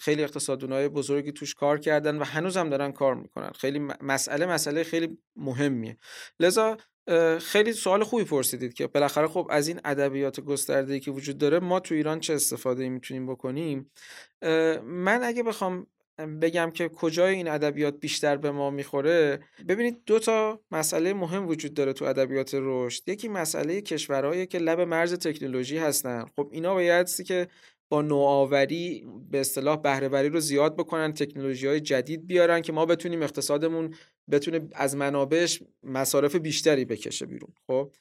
خیلی 0.00 0.24
اقتصادونای 0.24 0.88
بزرگی 0.88 1.32
توش 1.32 1.54
کار 1.54 1.78
کردن 1.78 2.18
و 2.18 2.24
هنوز 2.24 2.56
هم 2.56 2.70
دارن 2.70 2.92
کار 2.92 3.14
می‌کنن. 3.14 3.50
خیلی 3.50 3.78
مسئله 4.00 4.46
مسئله 4.46 4.84
خیلی 4.84 5.18
مهمیه. 5.36 5.96
لذا 6.40 6.76
خیلی 7.38 7.72
سوال 7.72 8.04
خوبی 8.04 8.24
پرسیدید 8.24 8.74
که 8.74 8.86
بالاخره 8.86 9.26
خب 9.26 9.46
از 9.50 9.68
این 9.68 9.80
ادبیات 9.84 10.40
گسترده 10.40 11.00
که 11.00 11.10
وجود 11.10 11.38
داره 11.38 11.58
ما 11.58 11.80
تو 11.80 11.94
ایران 11.94 12.20
چه 12.20 12.34
استفاده 12.34 12.88
می‌تونیم 12.88 13.26
بکنیم؟ 13.26 13.90
من 14.82 15.20
اگه 15.22 15.42
بخوام 15.42 15.86
بگم 16.42 16.70
که 16.70 16.88
کجای 16.88 17.34
این 17.34 17.48
ادبیات 17.48 18.00
بیشتر 18.00 18.36
به 18.36 18.50
ما 18.50 18.70
می‌خوره 18.70 19.40
ببینید 19.68 20.02
دو 20.06 20.18
تا 20.18 20.60
مسئله 20.70 21.14
مهم 21.14 21.48
وجود 21.48 21.74
داره 21.74 21.92
تو 21.92 22.04
ادبیات 22.04 22.50
رشد. 22.54 23.08
یکی 23.08 23.28
مسئله 23.28 23.80
کشورهایی 23.80 24.46
که 24.46 24.58
لب 24.58 24.80
مرز 24.80 25.14
تکنولوژی 25.14 25.78
هستن. 25.78 26.24
خب 26.36 26.48
اینا 26.52 26.74
بایدسی 26.74 27.24
که 27.24 27.48
با 27.90 28.02
نوآوری 28.02 29.06
به 29.30 29.40
اصطلاح 29.40 29.76
بهرهوری 29.76 30.28
رو 30.28 30.40
زیاد 30.40 30.76
بکنن 30.76 31.12
تکنولوژی 31.12 31.66
های 31.66 31.80
جدید 31.80 32.26
بیارن 32.26 32.60
که 32.60 32.72
ما 32.72 32.86
بتونیم 32.86 33.22
اقتصادمون 33.22 33.94
بتونه 34.30 34.68
از 34.72 34.96
منابعش 34.96 35.62
مصارف 35.82 36.36
بیشتری 36.36 36.84
بکشه 36.84 37.26
بیرون 37.26 37.52
خب؟ 37.66 37.92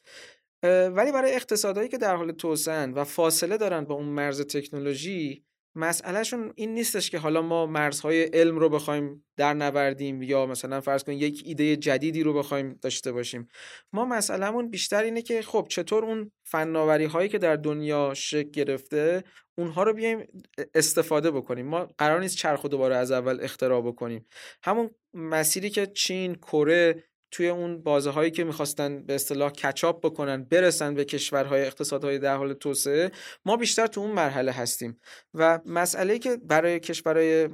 ولی 0.63 1.11
برای 1.11 1.35
اقتصادهایی 1.35 1.89
که 1.89 1.97
در 1.97 2.15
حال 2.15 2.31
توسعه 2.31 2.85
و 2.85 3.03
فاصله 3.03 3.57
دارن 3.57 3.83
با 3.83 3.95
اون 3.95 4.05
مرز 4.05 4.41
تکنولوژی 4.41 5.43
مسئلهشون 5.79 6.53
این 6.55 6.73
نیستش 6.73 7.09
که 7.09 7.17
حالا 7.17 7.41
ما 7.41 7.65
مرزهای 7.65 8.23
علم 8.23 8.59
رو 8.59 8.69
بخوایم 8.69 9.25
در 9.37 9.53
نوردیم 9.53 10.21
یا 10.21 10.45
مثلا 10.45 10.81
فرض 10.81 11.03
کنیم 11.03 11.17
یک 11.19 11.41
ایده 11.45 11.75
جدیدی 11.75 12.23
رو 12.23 12.33
بخوایم 12.33 12.79
داشته 12.81 13.11
باشیم. 13.11 13.47
ما 13.93 14.05
مسئلهمون 14.05 14.69
بیشتر 14.69 15.03
اینه 15.03 15.21
که 15.21 15.41
خب 15.41 15.67
چطور 15.69 16.05
اون 16.05 16.31
فناوری 16.43 17.05
هایی 17.05 17.29
که 17.29 17.37
در 17.37 17.55
دنیا 17.55 18.13
شکل 18.13 18.49
گرفته 18.49 19.23
اونها 19.57 19.83
رو 19.83 19.93
بیایم 19.93 20.27
استفاده 20.75 21.31
بکنیم. 21.31 21.65
ما 21.65 21.87
قرار 21.97 22.19
نیست 22.19 22.37
چرخ 22.37 22.65
دوباره 22.65 22.95
از 22.95 23.11
اول 23.11 23.39
اختراع 23.41 23.81
بکنیم. 23.81 24.25
همون 24.63 24.89
مسیری 25.13 25.69
که 25.69 25.85
چین 25.85 26.35
کره 26.35 27.03
توی 27.31 27.49
اون 27.49 27.81
بازه 27.81 28.09
هایی 28.09 28.31
که 28.31 28.43
می‌خواستن 28.43 29.03
به 29.05 29.15
اصطلاح 29.15 29.51
کچاپ 29.51 30.05
بکنن 30.05 30.43
برسن 30.43 30.93
به 30.95 31.05
کشورهای 31.05 31.61
اقتصادهای 31.61 32.19
در 32.19 32.35
حال 32.35 32.53
توسعه 32.53 33.11
ما 33.45 33.57
بیشتر 33.57 33.87
تو 33.87 34.01
اون 34.01 34.11
مرحله 34.11 34.51
هستیم. 34.51 34.99
و 35.33 35.59
مسئله 35.65 36.19
که 36.19 36.37
برای 36.37 36.79
کشورهای 36.79 37.49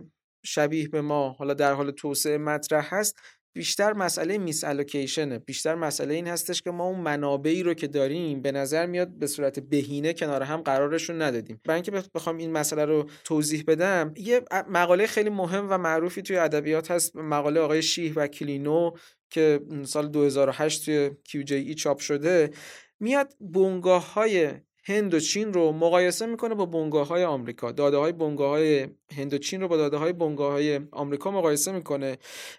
شبیه 0.45 0.87
به 0.87 1.01
ما 1.01 1.29
حالا 1.29 1.53
در 1.53 1.73
حال 1.73 1.91
توسعه 1.91 2.37
مطرح 2.37 2.95
هست 2.95 3.15
بیشتر 3.55 3.93
مسئله 3.93 4.37
میس 4.37 4.63
الوکیشنه 4.63 5.39
بیشتر 5.39 5.75
مسئله 5.75 6.13
این 6.13 6.27
هستش 6.27 6.61
که 6.61 6.71
ما 6.71 6.85
اون 6.85 6.99
منابعی 6.99 7.63
رو 7.63 7.73
که 7.73 7.87
داریم 7.87 8.41
به 8.41 8.51
نظر 8.51 8.85
میاد 8.85 9.09
به 9.09 9.27
صورت 9.27 9.59
بهینه 9.59 10.13
کنار 10.13 10.43
هم 10.43 10.61
قرارشون 10.61 11.21
ندادیم. 11.21 11.61
برای 11.65 11.75
اینکه 11.75 11.91
بخوام 12.15 12.37
این 12.37 12.51
مسئله 12.51 12.85
رو 12.85 13.09
توضیح 13.23 13.63
بدم 13.67 14.13
یه 14.17 14.41
مقاله 14.69 15.07
خیلی 15.07 15.29
مهم 15.29 15.67
و 15.69 15.77
معروفی 15.77 16.21
توی 16.21 16.37
ادبیات 16.37 16.91
هست 16.91 17.15
مقاله 17.15 17.59
آقای 17.59 17.81
شیح 17.81 18.13
و 18.15 18.27
کلینو 18.27 18.91
که 19.35 19.59
سال 19.85 20.07
2008 20.07 20.85
توی 20.85 21.11
QJE 21.27 21.75
چاپ 21.75 21.99
شده 21.99 22.51
میاد 22.99 23.33
بنگاه 23.39 24.13
های 24.13 24.51
هند 24.83 25.13
و 25.13 25.19
چین 25.19 25.53
رو 25.53 25.71
مقایسه 25.71 26.25
می‌کنه 26.25 26.55
با 26.55 26.65
بنگاه 26.65 27.07
های 27.07 27.23
آمریکا. 27.23 27.71
داده 27.71 27.97
های 27.97 28.11
بنگاه 28.11 28.49
های 28.49 28.87
هند 29.15 29.33
و 29.33 29.37
چین 29.37 29.61
رو 29.61 29.67
با 29.67 29.77
داده 29.77 29.97
های 29.97 30.13
بنگاه 30.13 30.51
های 30.51 30.79
آمریکا 30.91 31.31
مقایسه 31.31 31.71
می‌کنه 31.71 32.17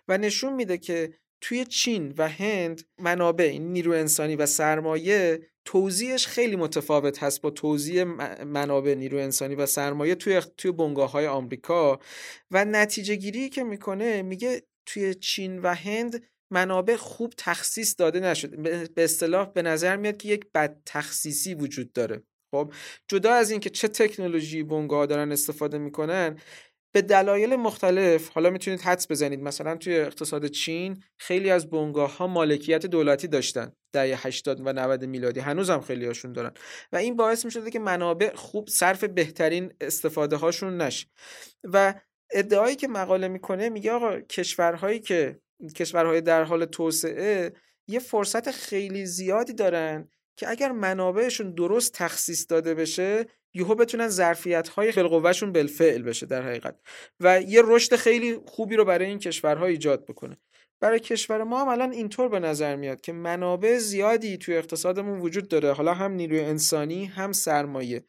و 0.09 0.19
نشون 0.19 0.53
میده 0.53 0.79
که 0.79 1.13
توی 1.41 1.65
چین 1.65 2.15
و 2.19 2.29
هند 2.29 2.83
منابع 2.99 3.45
این 3.45 3.73
نیرو 3.73 3.93
انسانی 3.93 4.37
و 4.37 4.47
سرمایه 4.47 5.41
توزیعش 5.65 6.27
خیلی 6.27 6.57
متفاوت 6.57 7.23
هست 7.23 7.43
با 7.43 7.51
توزیع 7.51 8.05
منابع 8.45 8.95
نیرو 8.95 9.19
انسانی 9.19 9.55
و 9.55 9.67
سرمایه 9.67 10.15
توی 10.15 10.43
توی 10.57 10.73
بنگاه 10.73 11.11
های 11.11 11.27
آمریکا. 11.27 11.99
و 12.51 12.65
نتیجه 12.65 13.15
گیری 13.15 13.49
که 13.49 13.65
می‌کنه 13.65 14.23
میگه 14.23 14.63
توی 14.87 15.15
چین 15.15 15.59
و 15.59 15.75
هند 15.75 16.23
منابع 16.51 16.97
خوب 16.97 17.35
تخصیص 17.39 17.95
داده 17.99 18.21
نشده 18.21 18.57
به 18.95 19.05
اصطلاح 19.05 19.53
به 19.53 19.63
نظر 19.63 19.97
میاد 19.97 20.17
که 20.17 20.29
یک 20.29 20.47
بد 20.55 20.77
تخصیصی 20.87 21.55
وجود 21.55 21.93
داره. 21.93 22.23
خب 22.55 22.73
جدا 23.09 23.33
از 23.33 23.51
اینکه 23.51 23.71
چه 23.71 23.89
تکنولوژی 23.89 24.63
بنگاه 24.63 25.07
دارن 25.07 25.33
استفاده 25.33 25.79
می‌کنن 25.79 26.39
به 26.95 27.03
دلایل 27.03 27.57
مختلف 27.57 28.29
حالا 28.29 28.51
می‌تونید 28.51 28.81
حدس 28.81 29.11
بزنید. 29.11 29.41
مثلا 29.41 29.77
توی 29.77 29.97
اقتصاد 29.97 30.47
چین 30.47 31.03
خیلی 31.19 31.51
از 31.51 31.71
بنگاه 31.71 32.17
ها 32.17 32.27
مالکیت 32.27 32.87
دولتی 32.87 33.29
داشتن. 33.29 33.73
دهه 33.93 34.27
80 34.27 34.61
و 34.67 34.73
90 34.73 35.05
میلادی. 35.05 35.41
هنوز 35.41 35.71
هم 35.71 35.81
خیلی 35.81 36.07
هاشون 36.07 36.33
دارن. 36.33 36.53
و 36.93 36.97
این 36.97 37.17
باعث 37.17 37.45
می‌شده 37.45 37.71
که 37.71 37.79
منابع 37.79 38.35
خوب 38.35 38.69
صرف 38.69 39.05
بهترین 39.05 39.73
استفاده 39.81 40.37
هاشون 40.37 40.77
نشه. 40.83 41.07
و 41.65 41.95
ادعایی 42.31 42.77
که 42.77 42.89
مقاله 42.89 43.29
می‌کنه 43.29 43.69
میگه 43.69 43.93
آقا 43.93 44.21
کشورهایی 44.21 45.01
که 45.01 45.41
کشورهای 45.77 46.21
در 46.21 46.45
حال 46.45 46.65
توسعه 46.65 47.53
یه 47.89 47.99
فرصت 47.99 48.51
خیلی 48.51 49.07
زیادی 49.07 49.53
دارن 49.53 50.09
که 50.37 50.51
اگر 50.51 50.73
منابعشون 50.73 51.55
درست 51.55 51.93
تخصیص 51.93 52.47
داده 52.49 52.75
بشه 52.75 53.27
یهو 53.55 53.75
بتونن 53.75 54.09
ظرفیت 54.09 54.69
های 54.69 54.93
بالقوهشون 54.93 55.53
بالفعل 55.53 56.03
بشه 56.03 56.27
در 56.27 56.43
حقیقت 56.43 56.77
و 57.21 57.41
یه 57.41 57.63
رشد 57.65 57.97
خیلی 57.97 58.41
خوبی 58.47 58.77
رو 58.77 58.85
برای 58.85 59.07
این 59.07 59.19
کشورها 59.19 59.67
ایجاد 59.67 60.05
بکنه. 60.05 60.37
برای 60.81 61.01
کشور 61.01 61.45
ما 61.45 61.61
هم 61.61 61.69
الان 61.69 61.93
اینطور 61.93 62.29
به 62.29 62.41
نظر 62.41 62.77
میاد 62.77 63.01
که 63.01 63.13
منابع 63.13 63.79
زیادی 63.79 64.39
توی 64.39 64.57
اقتصادمون 64.57 65.21
وجود 65.21 65.49
داره 65.49 65.73
حالا 65.73 65.95
هم 65.95 66.13
نیروی 66.13 66.41
انسانی 66.41 67.05
هم 67.05 67.33
سرمایه. 67.33 68.05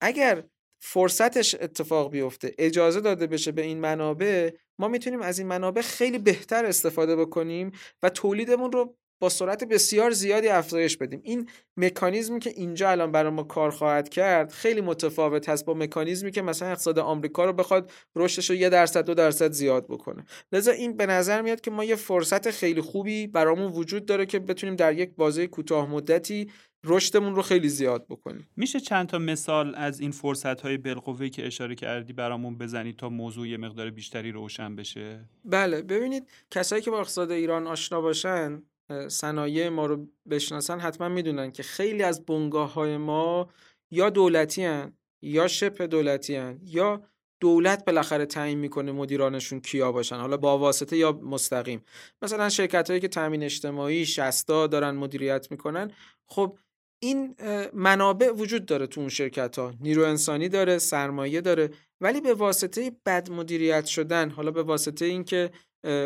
اگر 0.00 0.44
فرصتش 0.86 1.56
اتفاق 1.60 2.10
بیفته 2.10 2.54
اجازه 2.58 3.00
داده 3.00 3.26
بشه 3.26 3.52
به 3.52 3.62
این 3.62 3.80
منابع 3.80 4.50
ما 4.78 4.88
می‌تونیم 4.88 5.22
از 5.22 5.38
این 5.38 5.48
منابع 5.48 5.80
خیلی 5.80 6.18
بهتر 6.18 6.64
استفاده 6.64 7.16
بکنیم 7.16 7.70
و 8.02 8.08
تولیدمون 8.08 8.72
رو 8.72 8.96
با 9.20 9.28
سرعت 9.28 9.64
بسیار 9.64 10.10
زیادی 10.10 10.48
افزایش 10.48 10.96
بدیم. 10.96 11.20
این 11.24 11.48
مکانیزمی 11.76 12.40
که 12.40 12.50
اینجا 12.50 12.90
الان 12.90 13.12
برای 13.12 13.32
ما 13.32 13.42
کار 13.42 13.70
خواهد 13.70 14.08
کرد 14.08 14.52
خیلی 14.52 14.80
متفاوت 14.80 15.48
هست 15.48 15.64
با 15.64 15.74
مکانیزمی 15.74 16.30
که 16.30 16.42
مثلا 16.42 16.68
اقتصاد 16.68 16.98
آمریکا 16.98 17.44
رو 17.44 17.52
بخواد 17.52 17.92
رشدش 18.16 18.50
رو 18.50 18.56
یه 18.56 18.68
درصد 18.68 19.04
دو 19.04 19.14
درصد 19.14 19.52
زیاد 19.52 19.86
بکنه. 19.86 20.24
لذا 20.52 20.72
این 20.72 20.96
به 20.96 21.06
نظر 21.06 21.42
میاد 21.42 21.60
که 21.60 21.70
ما 21.70 21.84
یه 21.84 21.96
فرصت 21.96 22.50
خیلی 22.50 22.80
خوبی 22.80 23.26
برامون 23.26 23.72
وجود 23.72 24.06
داره 24.06 24.26
که 24.26 24.38
بتونیم 24.38 24.76
در 24.76 24.92
یک 24.92 25.16
بازه 25.16 25.46
کوتاه 25.46 25.90
مدتی 25.90 26.50
رشدمون 26.84 27.34
رو 27.34 27.42
خیلی 27.42 27.68
زیاد 27.68 28.06
بکنیم. 28.08 28.48
میشه 28.56 28.80
چند 28.80 29.06
تا 29.06 29.18
مثال 29.18 29.74
از 29.74 30.00
این 30.00 30.10
فرصت 30.10 30.60
های 30.60 30.76
بالقوه 30.76 31.28
که 31.28 31.46
اشاره 31.46 31.74
کردی 31.74 32.12
برامون 32.12 32.58
بزنید 32.58 32.96
تا 32.96 33.08
موضوع 33.08 33.48
یه 33.48 33.56
مقدار 33.56 33.90
بیشتری 33.90 34.32
روشن 34.32 34.76
بشه؟ 34.76 35.24
بله 35.44 35.82
ببینید 35.82 36.28
کسایی 36.50 36.82
که 36.82 36.90
با 36.90 37.00
اقتصاد 37.00 37.30
ایران 37.30 37.66
آشنا 37.66 38.00
باشن 38.00 38.62
صنایع 39.08 39.68
ما 39.68 39.86
رو 39.86 40.06
بشناسن 40.30 40.80
حتما 40.80 41.08
می‌دونن 41.08 41.52
که 41.52 41.62
خیلی 41.62 42.02
از 42.02 42.24
بنگاه 42.24 42.72
های 42.72 42.96
ما 42.96 43.48
یا 43.90 44.10
دولتی 44.10 44.64
هن، 44.64 44.92
یا 45.22 45.48
شبه 45.48 45.86
دولتی 45.86 46.36
هن، 46.36 46.60
یا 46.62 47.02
دولت 47.40 47.84
بالاخره 47.84 48.26
تعیین 48.26 48.58
می‌کنه 48.58 48.92
مدیرانشون 48.92 49.60
کیا 49.60 49.92
باشن 49.92 50.16
حالا 50.16 50.36
با 50.36 50.58
واسطه 50.58 50.96
یا 50.96 51.12
مستقیم. 51.12 51.84
مثلا 52.22 52.48
شرکت 52.48 52.90
هایی 52.90 53.00
که 53.00 53.08
تامین 53.08 53.42
اجتماعی 53.42 54.06
شستا 54.06 54.66
دارن 54.66 54.90
مدیریت 54.90 55.50
می‌کنن 55.50 55.90
خب 56.26 56.58
این 57.04 57.34
منابع 57.72 58.30
وجود 58.30 58.66
داره 58.66 58.86
تو 58.86 59.00
اون 59.00 59.08
شرکت 59.08 59.58
ها 59.58 59.74
نیرو 59.80 60.02
انسانی 60.04 60.48
داره 60.48 60.78
سرمایه 60.78 61.40
داره 61.40 61.70
ولی 62.00 62.20
به 62.20 62.34
واسطه 62.34 62.92
بد 63.06 63.30
مدیریت 63.30 63.84
شدن 63.84 64.30
حالا 64.30 64.50
به 64.50 64.62
واسطه 64.62 65.04
اینکه 65.04 65.50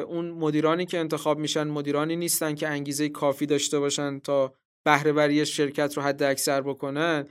اون 0.09 0.31
مدیرانی 0.31 0.87
که 0.87 0.99
انتخاب 0.99 1.39
میشن 1.39 1.67
مدیرانی 1.67 2.17
نیستن 2.17 2.55
که 2.55 2.69
انگیزه 2.69 3.09
کافی 3.09 3.47
داشته 3.47 3.79
باشن 3.79 4.19
تا 4.19 4.55
بهره 4.85 5.45
شرکت 5.45 5.97
رو 5.97 6.03
حد 6.03 6.23
اکثر 6.23 6.61
بکنن. 6.61 7.27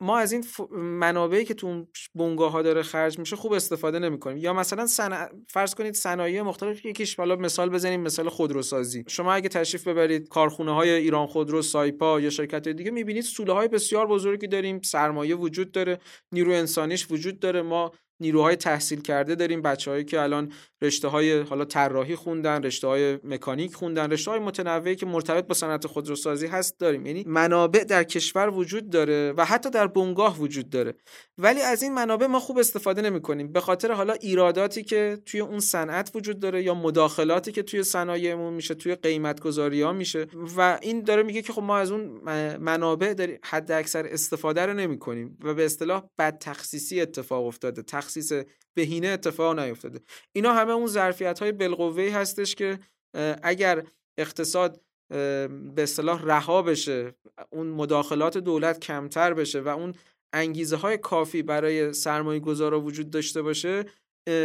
ما 0.00 0.18
از 0.18 0.32
این 0.32 0.44
منابعی 0.72 1.44
که 1.44 1.54
تو 1.54 1.66
اون 1.66 1.88
بنگاه 2.14 2.52
ها 2.52 2.62
داره 2.62 2.82
خرج 2.82 3.18
میشه 3.18 3.36
خوب 3.36 3.52
استفاده 3.52 3.98
نمی‌کنیم. 3.98 4.38
یا 4.38 4.52
مثلا 4.52 4.86
سن... 4.86 5.28
فرض 5.48 5.74
کنید 5.74 5.94
صنایع 5.94 6.42
مختلف 6.42 6.84
یکیش 6.84 7.16
حالا 7.16 7.36
مثال 7.36 7.70
بزنیم 7.70 8.00
مثال 8.00 8.28
خودروسازی. 8.28 9.04
شما 9.08 9.32
اگه 9.32 9.48
تشریف 9.48 9.88
ببرید 9.88 10.28
کارخونه 10.28 10.74
های 10.74 10.90
ایران 10.90 11.26
خودرو 11.26 11.62
سایپا 11.62 12.20
یا 12.20 12.30
شرکت 12.30 12.68
دیگه 12.68 12.90
می‌بینید 12.90 13.24
سوله 13.24 13.52
های 13.52 13.68
بسیار 13.68 14.06
بزرگی 14.06 14.46
داریم. 14.46 14.80
سرمایه 14.82 15.34
وجود 15.34 15.72
داره. 15.72 15.98
نیرو 16.32 16.52
انسانیش 16.52 17.10
وجود 17.10 17.38
داره. 17.38 17.62
ما 17.62 17.92
نیروهای 18.20 18.56
تحصیل 18.56 19.00
کرده 19.00 19.34
داریم 19.34 19.62
بچههایی 19.62 20.04
که 20.04 20.20
الان 20.20 20.52
رشته 20.82 21.08
های 21.08 21.40
حالا 21.40 21.64
طراحی 21.64 22.16
خوندن 22.16 22.62
رشته 22.62 22.86
های 22.86 23.18
مکانیک 23.24 23.74
خوندن 23.74 24.10
رشته 24.10 24.30
های 24.30 24.40
متنوعی 24.40 24.96
که 24.96 25.06
مرتبط 25.06 25.46
با 25.46 25.54
صنعت 25.54 25.86
خودروسازی 25.86 26.46
هست 26.46 26.78
داریم. 26.78 27.06
یعنی 27.06 27.24
منابع 27.26 27.84
در 27.84 28.04
کشور 28.04 28.48
وجود 28.48 28.90
داره 28.90 29.32
و 29.36 29.44
حتی 29.44 29.70
در 29.70 29.86
بنگاه 29.86 30.38
وجود 30.38 30.70
داره. 30.70 30.94
ولی 31.38 31.60
از 31.60 31.82
این 31.82 31.94
منابع 31.94 32.26
ما 32.26 32.40
خوب 32.40 32.58
استفاده 32.58 33.02
نمی 33.02 33.22
کنیم 33.22 33.52
به 33.52 33.60
خاطر 33.60 33.92
حالا 33.92 34.12
ایراداتی 34.12 34.82
که 34.82 35.18
توی 35.26 35.40
اون 35.40 35.60
صنعت 35.60 36.10
وجود 36.14 36.40
داره 36.40 36.62
یا 36.62 36.74
مداخلاتی 36.74 37.52
که 37.52 37.62
توی 37.62 37.82
صنایعمون 37.82 38.52
میشه 38.52 38.74
توی 38.74 38.94
قیمت 38.94 39.40
گذاری 39.40 39.82
ها 39.82 39.92
میشه 39.92 40.26
و 40.56 40.78
این 40.82 41.02
داره 41.02 41.22
میگه 41.22 41.42
که 41.42 41.52
خب 41.52 41.62
ما 41.62 41.76
از 41.76 41.90
اون 41.90 42.20
منابع 42.58 43.14
داریم 43.14 43.38
حد 43.42 43.72
اکثر 43.72 44.06
استفاده 44.06 44.66
رو 44.66 44.72
نمی 44.72 44.98
کنیم 44.98 45.38
و 45.42 45.54
به 45.54 45.64
اصطلاح 45.64 46.02
بد 46.18 46.38
تخصیصی 46.38 47.00
اتفاق 47.00 47.46
افتاده. 47.46 47.82
تخصیص 48.06 48.32
بهینه 48.74 49.08
اتفاق 49.08 49.58
نیفتاده. 49.58 50.00
اینا 50.32 50.52
همه 50.52 50.72
اون 50.72 50.86
ظرفیت 50.86 51.38
های 51.38 51.52
بالقوه 51.52 52.10
هستش 52.10 52.54
که 52.54 52.78
اگر 53.42 53.86
اقتصاد 54.18 54.80
به 55.08 55.82
اصطلاح 55.82 56.22
رها 56.24 56.62
بشه 56.62 57.14
اون 57.50 57.66
مداخلات 57.66 58.38
دولت 58.38 58.80
کمتر 58.80 59.34
بشه 59.34 59.60
و 59.60 59.68
اون 59.68 59.94
انگیزه 60.32 60.76
های 60.76 60.98
کافی 60.98 61.42
برای 61.42 61.92
سرمایه 61.92 62.40
گذارا 62.40 62.80
وجود 62.80 63.10
داشته 63.10 63.42
باشه 63.42 63.84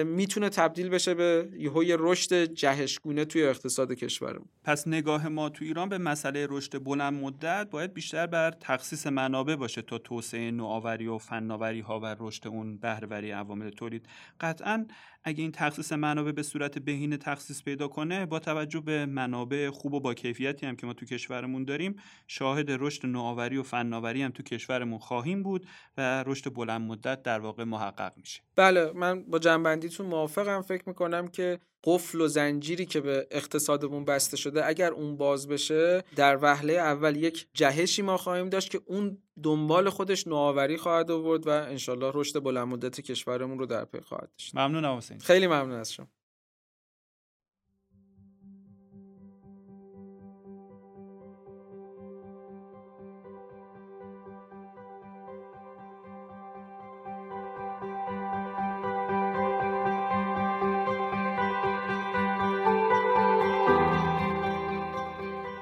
می‌تونه 0.06 0.50
تبدیل 0.50 0.90
بشه 0.90 1.14
به 1.14 1.50
یه 1.60 1.96
رشد 2.00 2.44
جهشگونه 2.44 3.26
توی 3.26 3.44
اقتصاد 3.44 3.92
کشورمون. 3.92 4.50
پس 4.64 4.88
نگاه 4.88 5.28
ما 5.28 5.50
تو 5.50 5.66
ایران 5.66 5.90
به 5.90 5.98
مسئله 5.98 6.48
رشد 6.50 6.84
بلند 6.84 7.14
مدت 7.14 7.68
باید 7.72 7.94
بیشتر 7.94 8.28
بر 8.28 8.52
تخصیص 8.52 9.08
منابع 9.08 9.56
باشه 9.56 9.82
تا 9.82 9.98
توسعه 9.98 10.52
نوآوری 10.52 11.08
و 11.08 11.18
فناوری 11.18 11.80
ها 11.80 12.00
و 12.00 12.16
رشد 12.20 12.48
اون 12.48 12.78
بهرهوری 12.78 13.32
عوامل 13.32 13.70
تولید. 13.70 14.06
قطعا 14.42 14.86
اگه 15.24 15.42
این 15.42 15.52
تخصیص 15.52 15.94
منابع 15.94 16.32
به 16.32 16.44
صورت 16.44 16.80
بهینه 16.80 17.18
تخصیص 17.18 17.64
پیدا 17.64 17.88
کنه 17.88 18.26
با 18.26 18.40
توجه 18.40 18.80
به 18.80 19.06
منابع 19.06 19.70
خوب 19.70 19.94
و 19.94 20.00
با 20.00 20.14
کیفیتی 20.14 20.66
هم 20.66 20.76
که 20.76 20.88
ما 20.88 20.94
تو 20.94 21.06
کشورمون 21.06 21.64
داریم 21.64 21.96
شاهد 22.28 22.66
رشد 22.70 23.06
نوآوری 23.06 23.58
و 23.58 23.64
فناوری 23.64 24.24
هم 24.24 24.32
تو 24.32 24.44
کشورمون 24.44 25.00
خواهیم 25.00 25.44
بود 25.44 25.68
و 25.98 26.24
رشد 26.24 26.54
بلند 26.54 26.82
مدت 26.82 27.24
در 27.24 27.40
واقع 27.40 27.64
محقق 27.64 28.14
میشه. 28.18 28.42
بله 28.56 28.92
من 28.92 29.24
با 29.24 29.40
جنبندیتون 29.72 30.06
موافقم. 30.06 30.62
فکر 30.62 30.84
می‌کنم 30.88 31.28
که 31.28 31.60
قفل 31.84 32.22
و 32.22 32.28
زنجیری 32.28 32.86
که 32.86 33.02
به 33.02 33.28
اقتصادمون 33.32 34.06
بسته 34.06 34.38
شده 34.38 34.66
اگر 34.66 34.92
اون 34.92 35.18
باز 35.18 35.48
بشه 35.48 36.04
در 36.16 36.40
وهله 36.42 36.74
اول 36.74 37.16
یک 37.16 37.48
جهشی 37.54 38.02
ما 38.02 38.18
خواهیم 38.18 38.50
داشت 38.50 38.72
که 38.72 38.82
اون 38.86 39.18
دنبال 39.44 39.90
خودش 39.90 40.28
نوآوری 40.28 40.78
خواهد 40.78 41.12
آورد 41.12 41.48
و 41.48 41.50
انشالله 41.50 42.12
رشد 42.14 42.44
بلند 42.44 42.68
مدت 42.68 43.02
کشورمون 43.02 43.60
رو 43.60 43.66
در 43.66 43.86
پی 43.86 44.00
خواهد 44.02 44.30
داشت. 44.38 44.56
ممنون 44.56 44.86
حسین. 44.86 45.20
خیلی 45.20 45.48
ممنون 45.48 45.80
از 45.80 45.94
شما. 45.94 46.08